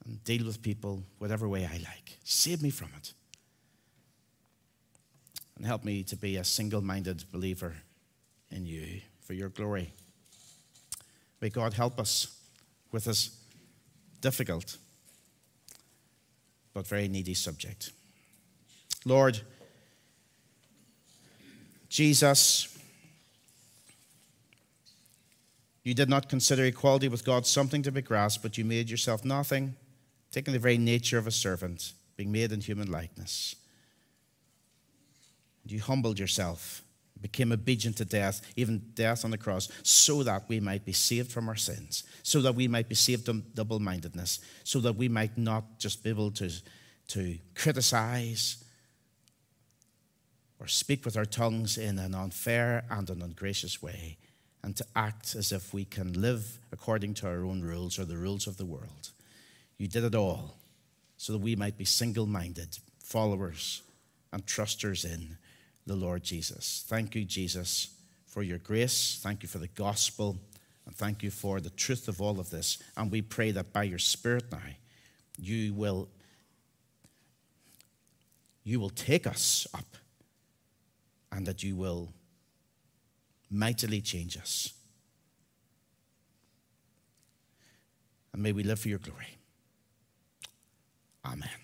and 0.05 0.23
deal 0.23 0.45
with 0.45 0.61
people 0.61 1.03
whatever 1.19 1.47
way 1.47 1.65
I 1.65 1.77
like. 1.77 2.17
Save 2.23 2.61
me 2.61 2.69
from 2.69 2.89
it. 2.97 3.13
And 5.55 5.65
help 5.65 5.83
me 5.83 6.03
to 6.03 6.15
be 6.15 6.37
a 6.37 6.43
single 6.43 6.81
minded 6.81 7.23
believer 7.31 7.75
in 8.49 8.65
you 8.65 9.01
for 9.21 9.33
your 9.33 9.49
glory. 9.49 9.93
May 11.39 11.49
God 11.49 11.73
help 11.73 11.99
us 11.99 12.35
with 12.91 13.05
this 13.05 13.37
difficult 14.21 14.77
but 16.73 16.87
very 16.87 17.07
needy 17.07 17.33
subject. 17.33 17.91
Lord, 19.05 19.41
Jesus, 21.89 22.77
you 25.83 25.93
did 25.93 26.09
not 26.09 26.29
consider 26.29 26.63
equality 26.65 27.07
with 27.07 27.25
God 27.25 27.45
something 27.45 27.81
to 27.83 27.91
be 27.91 28.01
grasped, 28.01 28.43
but 28.43 28.57
you 28.57 28.63
made 28.63 28.89
yourself 28.89 29.25
nothing, 29.25 29.75
taking 30.31 30.53
the 30.53 30.59
very 30.59 30.77
nature 30.77 31.17
of 31.17 31.27
a 31.27 31.31
servant, 31.31 31.93
being 32.15 32.31
made 32.31 32.51
in 32.51 32.61
human 32.61 32.89
likeness. 32.91 33.55
And 35.63 35.71
You 35.71 35.81
humbled 35.81 36.19
yourself, 36.19 36.83
became 37.21 37.51
obedient 37.51 37.97
to 37.97 38.05
death, 38.05 38.41
even 38.55 38.81
death 38.95 39.23
on 39.23 39.31
the 39.31 39.37
cross, 39.37 39.69
so 39.83 40.23
that 40.23 40.47
we 40.47 40.59
might 40.59 40.85
be 40.85 40.93
saved 40.93 41.31
from 41.31 41.47
our 41.47 41.55
sins, 41.55 42.03
so 42.23 42.41
that 42.41 42.55
we 42.55 42.67
might 42.67 42.89
be 42.89 42.95
saved 42.95 43.25
from 43.25 43.43
double 43.53 43.79
mindedness, 43.79 44.39
so 44.63 44.79
that 44.79 44.95
we 44.95 45.07
might 45.07 45.37
not 45.37 45.79
just 45.79 46.03
be 46.03 46.09
able 46.09 46.31
to, 46.31 46.51
to 47.07 47.37
criticize 47.55 48.63
or 50.59 50.67
speak 50.67 51.05
with 51.05 51.17
our 51.17 51.25
tongues 51.25 51.77
in 51.77 51.97
an 51.97 52.13
unfair 52.13 52.83
and 52.89 53.09
an 53.09 53.21
ungracious 53.21 53.81
way, 53.81 54.17
and 54.63 54.75
to 54.75 54.85
act 54.95 55.35
as 55.35 55.51
if 55.51 55.73
we 55.73 55.83
can 55.85 56.13
live 56.21 56.59
according 56.71 57.13
to 57.15 57.27
our 57.27 57.43
own 57.43 57.61
rules 57.61 57.97
or 57.97 58.05
the 58.05 58.17
rules 58.17 58.45
of 58.45 58.57
the 58.57 58.65
world. 58.65 59.11
You 59.77 59.87
did 59.87 60.03
it 60.03 60.13
all 60.13 60.55
so 61.17 61.33
that 61.33 61.39
we 61.39 61.55
might 61.55 61.77
be 61.77 61.85
single 61.85 62.27
minded 62.27 62.77
followers 63.03 63.81
and 64.31 64.45
trusters 64.45 65.03
in 65.03 65.37
the 65.91 65.97
Lord 65.97 66.23
Jesus. 66.23 66.85
Thank 66.87 67.15
you, 67.15 67.25
Jesus, 67.25 67.89
for 68.25 68.43
your 68.43 68.59
grace. 68.59 69.19
Thank 69.21 69.43
you 69.43 69.49
for 69.49 69.57
the 69.57 69.67
gospel. 69.67 70.37
And 70.85 70.95
thank 70.95 71.21
you 71.21 71.29
for 71.29 71.59
the 71.59 71.69
truth 71.69 72.07
of 72.07 72.21
all 72.21 72.39
of 72.39 72.49
this. 72.49 72.81
And 72.95 73.11
we 73.11 73.21
pray 73.21 73.51
that 73.51 73.73
by 73.73 73.83
your 73.83 73.99
Spirit 73.99 74.45
now, 74.51 74.59
you 75.37 75.73
will, 75.73 76.07
you 78.63 78.79
will 78.79 78.89
take 78.89 79.27
us 79.27 79.67
up 79.73 79.97
and 81.31 81.45
that 81.45 81.61
you 81.61 81.75
will 81.75 82.13
mightily 83.49 83.99
change 83.99 84.37
us. 84.37 84.73
And 88.31 88.41
may 88.41 88.53
we 88.53 88.63
live 88.63 88.79
for 88.79 88.87
your 88.87 88.99
glory. 88.99 89.37
Amen. 91.25 91.60